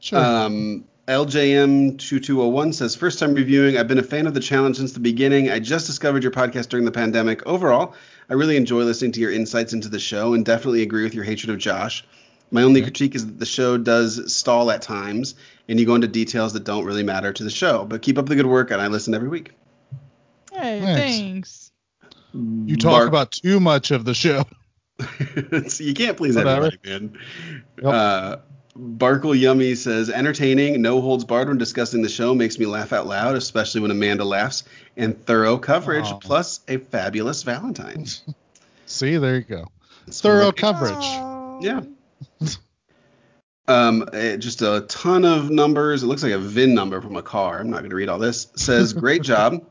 [0.00, 0.18] Sure.
[0.18, 3.76] Um, LJM2201 says, First time reviewing.
[3.76, 5.50] I've been a fan of the challenge since the beginning.
[5.50, 7.44] I just discovered your podcast during the pandemic.
[7.46, 7.94] Overall,
[8.30, 11.24] I really enjoy listening to your insights into the show and definitely agree with your
[11.24, 12.04] hatred of Josh.
[12.50, 15.34] My only critique is that the show does stall at times
[15.68, 17.84] and you go into details that don't really matter to the show.
[17.84, 19.52] But keep up the good work and I listen every week.
[20.52, 21.00] Hey, Thanks.
[21.18, 21.72] thanks.
[22.34, 24.44] you talk Mark- about too much of the show.
[25.34, 26.66] It's- you can't please Whatever.
[26.66, 27.18] everybody, man.
[27.78, 27.86] Yep.
[27.86, 28.36] Uh,
[28.78, 33.06] Barkle Yummy says, entertaining, no holds barred when discussing the show makes me laugh out
[33.06, 34.64] loud, especially when Amanda laughs,
[34.96, 36.18] and thorough coverage, Aw.
[36.18, 38.22] plus a fabulous Valentine's.
[38.86, 39.66] See, there you go.
[40.06, 40.94] That's Thorough what- coverage.
[40.98, 41.60] Oh.
[41.62, 41.82] Yeah.
[43.68, 46.02] Um, eh, just a ton of numbers.
[46.02, 47.60] It looks like a VIN number from a car.
[47.60, 48.48] I'm not going to read all this.
[48.56, 49.64] Says, great job.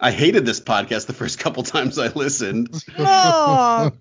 [0.00, 3.92] I hated this podcast the first couple times I listened, Oh,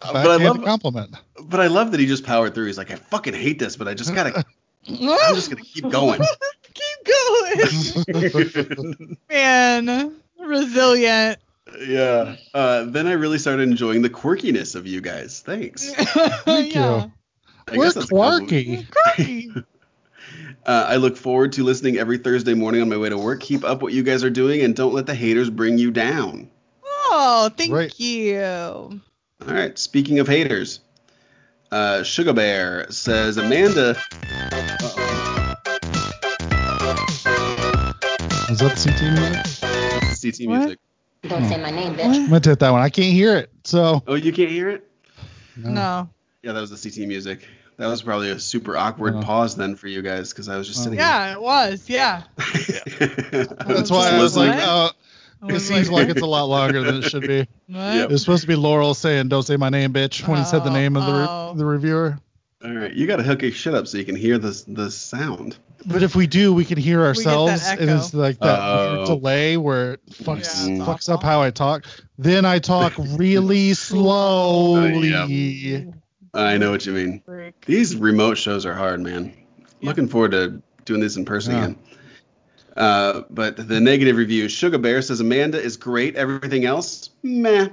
[0.00, 1.16] but I Backhanded love, compliment.
[1.44, 2.66] but I love that he just powered through.
[2.66, 4.44] He's like, I fucking hate this, but I just gotta,
[4.88, 6.20] I'm just gonna keep going.
[6.74, 10.12] keep going, man.
[10.38, 11.38] Resilient.
[11.80, 12.36] yeah.
[12.54, 15.40] Uh, then I really started enjoying the quirkiness of you guys.
[15.40, 15.90] Thanks.
[15.94, 17.04] Thank yeah.
[17.04, 17.12] you.
[17.68, 18.48] I We're guess that's a compliment.
[18.48, 18.86] quirky.
[19.16, 19.50] Quirky.
[20.66, 23.40] Uh, I look forward to listening every Thursday morning on my way to work.
[23.40, 26.50] Keep up what you guys are doing, and don't let the haters bring you down.
[26.84, 27.98] Oh, thank Right.
[28.00, 29.00] you.
[29.44, 29.78] All right.
[29.78, 30.80] Speaking of haters,
[31.70, 33.90] uh, Sugar Bear says Amanda.
[33.90, 35.54] Uh-oh,
[38.50, 40.40] Is that the CT music?
[40.40, 40.58] CT What?
[40.60, 40.78] music.
[41.28, 42.04] Don't say my name, bitch.
[42.06, 42.80] I'm gonna hit that one.
[42.80, 43.50] I can't hear it.
[43.64, 44.88] So Oh, you can't hear it?
[45.56, 46.08] No.
[46.42, 47.46] Yeah, that was the CT music.
[47.78, 49.22] That was probably a super awkward Uh.
[49.22, 50.84] pause then for you guys because I was just Uh.
[50.84, 50.98] sitting.
[50.98, 51.88] Yeah, it was.
[51.88, 52.22] Yeah.
[52.38, 52.80] here.
[53.66, 54.90] that's why I was like, oh, I
[55.48, 57.38] it was seems like it's a lot longer than it should be.
[57.66, 57.78] what?
[57.94, 58.04] Yep.
[58.04, 60.64] It was supposed to be Laurel saying, "Don't say my name, bitch," when he said
[60.64, 61.54] the Oh, name of the re- oh.
[61.54, 62.18] the reviewer.
[62.64, 64.90] All right, you got to hook your shit up so you can hear the the
[64.90, 65.58] sound.
[65.84, 67.96] But if we do, we can hear get that ourselves, and echo.
[67.96, 69.06] it's like that weird Oh.
[69.06, 71.84] delay where it fucks Yeah, it's fucks up how I talk.
[72.18, 75.14] Then I talk really slowly.
[76.34, 77.22] I know what you mean.
[77.24, 77.64] Freak.
[77.66, 79.32] These remote shows are hard, man.
[79.82, 81.64] Looking forward to doing this in person Yeah.
[81.64, 81.78] again.
[82.76, 86.14] Uh, but the negative review, Sugar Bear says Amanda is great.
[86.16, 87.68] Everything else, meh.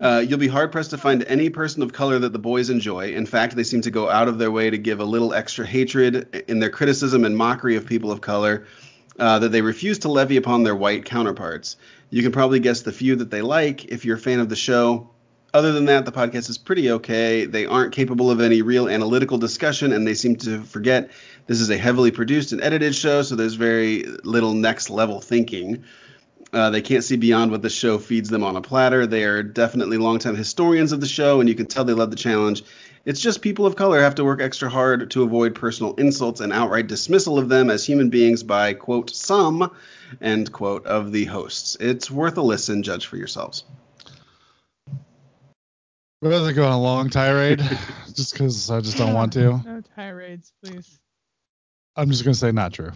[0.00, 3.12] Uh, you'll be hard pressed to find any person of color that the boys enjoy.
[3.12, 5.64] In fact, they seem to go out of their way to give a little extra
[5.64, 8.66] hatred in their criticism and mockery of people of color
[9.20, 11.76] uh, that they refuse to levy upon their white counterparts.
[12.10, 14.56] You can probably guess the few that they like if you're a fan of the
[14.56, 15.08] show.
[15.54, 17.44] Other than that, the podcast is pretty okay.
[17.44, 21.10] They aren't capable of any real analytical discussion, and they seem to forget
[21.46, 25.84] this is a heavily produced and edited show, so there's very little next level thinking.
[26.54, 29.06] Uh, they can't see beyond what the show feeds them on a platter.
[29.06, 32.16] They are definitely longtime historians of the show, and you can tell they love the
[32.16, 32.62] challenge.
[33.04, 36.52] It's just people of color have to work extra hard to avoid personal insults and
[36.52, 39.70] outright dismissal of them as human beings by, quote, some,
[40.20, 41.76] end quote, of the hosts.
[41.78, 42.82] It's worth a listen.
[42.82, 43.64] Judge for yourselves.
[46.22, 47.58] Rather than go on a long tirade,
[48.14, 49.60] just because I just don't want to.
[49.64, 51.00] No tirades, please.
[51.96, 52.92] I'm just gonna say not true.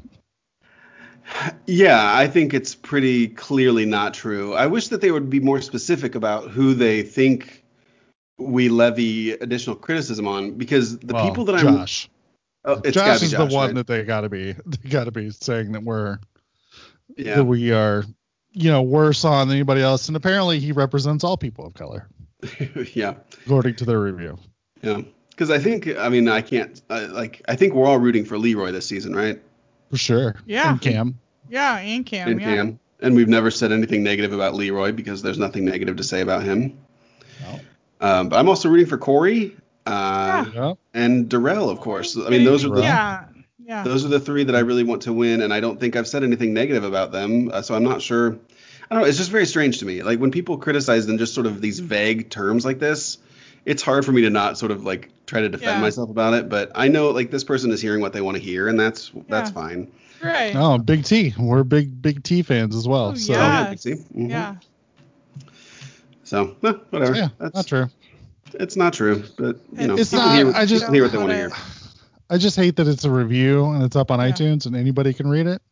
[1.67, 4.55] Yeah, I think it's pretty clearly not true.
[4.55, 7.65] I wish that they would be more specific about who they think
[8.39, 12.09] we levy additional criticism on, because the Well, people that I'm Josh.
[12.65, 13.75] oh, it's gotta Josh be is Josh, the one right?
[13.75, 16.21] that they gotta be they gotta be saying that we're
[17.17, 17.37] yeah.
[17.37, 18.05] that we are
[18.53, 22.09] you know worse on than anybody else, and apparently he represents all people of color
[22.95, 24.39] yeah, according to their review.
[24.83, 25.01] yeah.
[25.31, 28.39] Because I think, I mean, I can't, uh, like, I think we're all rooting for
[28.39, 29.39] Leroy this season, right?
[29.91, 30.35] For sure.
[30.47, 30.71] Yeah.
[30.71, 31.19] And Cam.
[31.51, 32.29] Yeah, and Cam.
[32.29, 32.55] and yeah.
[32.55, 32.81] Cam.
[33.01, 36.43] And we've never said anything negative about Leroy because there's nothing negative to say about
[36.43, 36.79] him.
[37.43, 37.61] No.
[38.01, 40.73] Um, but I'm also rooting for Cory uh, Yeah.
[40.95, 42.17] and Darrell, of course.
[42.17, 43.25] I mean, those are the Yeah.
[43.63, 43.83] Yeah.
[43.83, 46.09] those are the three that I really want to win, and I don't think I've
[46.09, 47.51] said anything negative about them.
[47.53, 48.39] Uh, so I'm not sure.
[48.91, 49.09] I don't know.
[49.09, 50.03] It's just very strange to me.
[50.03, 53.19] Like when people criticize in just sort of these vague terms like this,
[53.65, 55.81] it's hard for me to not sort of like try to defend Yeah.
[55.81, 56.49] myself about it.
[56.49, 59.11] But I know like this person is hearing what they want to hear, and that's
[59.29, 59.91] that's fine.
[60.23, 60.55] Right.
[60.57, 61.35] Oh, Big T.
[61.39, 63.09] We're big Big T fans as well.
[63.09, 63.69] Oh, so yeah.
[63.71, 63.93] yeah, see?
[64.17, 64.31] Mhm.
[64.31, 64.55] Yeah.
[66.25, 67.15] So eh, whatever.
[67.15, 67.87] yeah, that's not true.
[68.55, 71.13] It's not true, but you know, It's people not- hear, I just- people hear what
[71.13, 71.51] they want to hear.
[72.31, 74.31] I just hate that it's a review and it's up on Yeah.
[74.31, 75.63] iTunes and anybody can read it.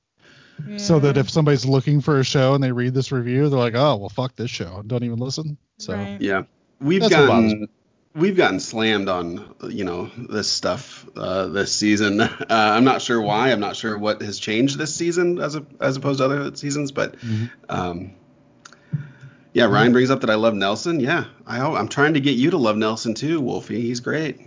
[0.77, 3.75] So that if somebody's looking for a show and they read this review, they're like,
[3.75, 5.59] "Oh, well, fuck this show," and don't even listen.
[5.79, 6.17] So Right.
[6.21, 6.43] Yeah,
[6.81, 7.69] we've That's gotten
[8.15, 12.21] we've gotten slammed on you know this stuff uh, this season.
[12.45, 13.51] Uh, I'm not sure why.
[13.51, 16.93] I'm not sure what has changed this season as a, as opposed to other seasons,
[16.93, 17.51] but Mhm.
[17.69, 18.13] um,
[19.53, 21.01] yeah, Ryan brings up that I love Nelson.
[21.01, 23.81] Yeah, I I'm trying to get you to love Nelson too, Wolfie.
[23.81, 24.39] He's great.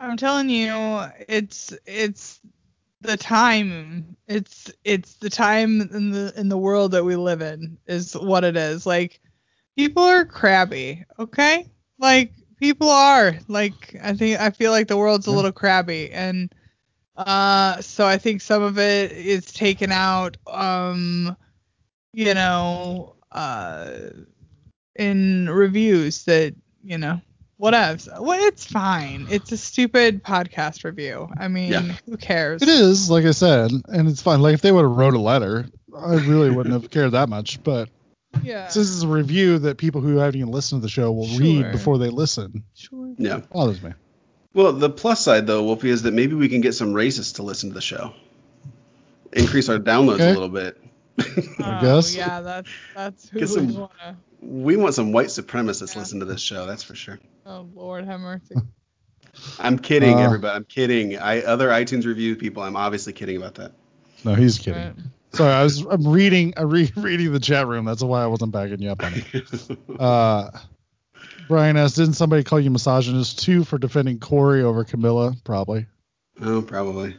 [0.00, 2.40] I'm telling you, it's it's
[3.00, 4.16] the time.
[4.28, 8.44] It's it's the time in the in the world that we live in is what
[8.44, 8.86] it is.
[8.86, 9.20] Like
[9.76, 11.70] people are crabby, okay?
[11.98, 13.34] Like people are.
[13.48, 16.52] Like I think I feel like the world's a little crabby and
[17.16, 21.36] uh so I think some of it is taken out um
[22.12, 23.90] you know uh
[24.96, 27.20] in reviews that you know
[27.60, 28.08] whatevs.
[28.20, 29.26] Well, it's fine.
[29.30, 31.28] It's a stupid podcast review.
[31.38, 31.80] I mean, Yeah.
[32.06, 32.62] who cares?
[32.62, 34.40] It is, like I said, and it's fine.
[34.42, 37.62] Like if they would have wrote a letter, I really wouldn't have cared that much.
[37.62, 37.88] But
[38.42, 38.66] Yeah.
[38.66, 41.72] this is a review that people who haven't even listened to the show will read
[41.72, 42.64] before they listen.
[42.74, 43.14] Sure.
[43.18, 43.40] Yeah.
[43.52, 43.92] Bothers me.
[44.54, 47.42] Well, the plus side though, Wolfie, is that maybe we can get some racists to
[47.42, 48.12] listen to the show.
[49.32, 50.30] Increase our downloads Okay.
[50.30, 50.78] a little bit.
[51.18, 51.24] I
[51.60, 52.14] Oh, guess.
[52.14, 54.16] Yeah, that's that's who we some- wanna.
[54.40, 56.00] we want some white supremacists Yeah.
[56.00, 57.18] listen to this show, that's for sure.
[57.46, 58.54] Oh Lord, have mercy.
[59.58, 60.56] I'm kidding, Uh, everybody.
[60.56, 61.18] I'm kidding.
[61.18, 62.62] I other iTunes review people.
[62.62, 63.72] I'm obviously kidding about that.
[64.24, 64.82] No, he's kidding.
[64.82, 64.94] Right.
[65.32, 67.84] Sorry, I was I'm reading I'm re- reading the chat room.
[67.84, 69.78] That's why I wasn't backing you up on it.
[70.00, 70.50] Uh,
[71.48, 75.36] Brian asked, didn't somebody call you misogynist too for defending Cory over Camila?
[75.44, 75.86] Probably.
[76.42, 77.16] oh, probably.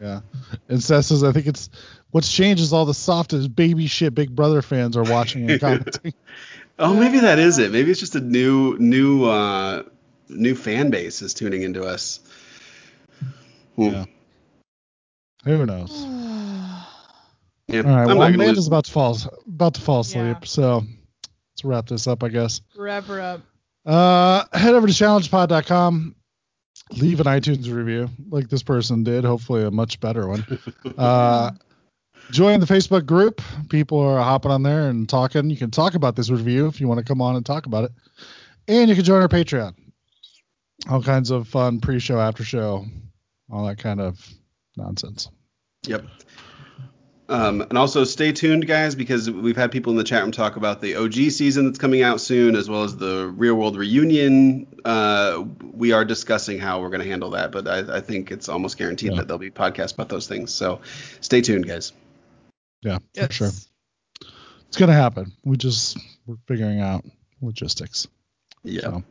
[0.00, 0.20] Yeah.
[0.68, 1.70] And Seth says, I think it's
[2.10, 6.12] what's changed is all the softest baby shit Big Brother fans are watching and commenting.
[6.78, 7.70] Oh, maybe that is it.
[7.72, 9.82] Maybe it's just a new, new, uh,
[10.28, 12.20] new fan base is tuning into us.
[13.76, 13.82] Hmm.
[13.82, 14.04] Yeah.
[15.44, 16.06] Who knows?
[17.68, 18.00] Yeah, All right.
[18.02, 18.66] I'm Well, not Amanda's lose.
[18.66, 19.16] about to fall
[19.46, 20.44] about to fall asleep, Yeah.
[20.44, 20.74] so
[21.52, 22.60] let's wrap this up, I guess.
[22.76, 23.40] Wrap her up.
[23.86, 26.14] Uh, head over to challengepod.com.
[26.90, 29.24] Leave an iTunes review like this person did.
[29.24, 30.44] Hopefully, a much better one.
[30.98, 31.52] Uh,
[32.30, 33.40] join the Facebook group.
[33.68, 35.50] People are hopping on there and talking.
[35.50, 37.84] You can talk about this review if you want to come on and talk about
[37.84, 37.92] it.
[38.68, 39.74] And you can join our Patreon.
[40.90, 42.86] All kinds of fun pre show, after show,
[43.50, 44.18] all that kind of
[44.76, 45.28] nonsense.
[45.86, 46.04] Yep.
[47.28, 50.56] Um, and also stay tuned, guys, because we've had people in the chat room talk
[50.56, 54.66] about the OG season that's coming out soon, as well as the Real World Reunion.
[54.84, 58.48] Uh, we are discussing how we're going to handle that, but I, I think it's
[58.48, 59.18] almost guaranteed Yeah.
[59.18, 60.52] that there'll be podcasts about those things.
[60.52, 60.80] So
[61.20, 61.92] stay tuned, guys.
[62.82, 63.26] Yeah, Yes.
[63.26, 63.50] for sure.
[64.68, 65.32] It's going to happen.
[65.44, 67.04] We just, we're figuring out
[67.40, 68.06] logistics.
[68.64, 68.80] Yeah.
[68.82, 69.02] So.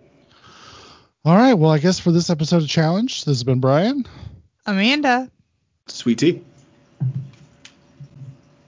[1.24, 1.53] All right.
[1.53, 4.05] Well, I guess for this episode of Challenge, this has been Brian.
[4.65, 5.30] Amanda.
[5.88, 6.43] Sweetie.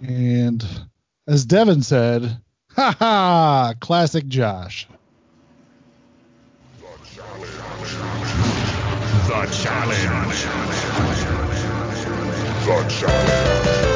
[0.01, 0.65] And
[1.27, 2.37] as Devin said,
[2.71, 4.87] ha ha, classic Josh.
[9.27, 10.43] The challenge.
[12.57, 13.83] The challenge.
[13.85, 13.92] Eat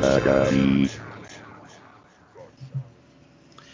[0.00, 0.48] Mega.
[0.48, 0.88] Um,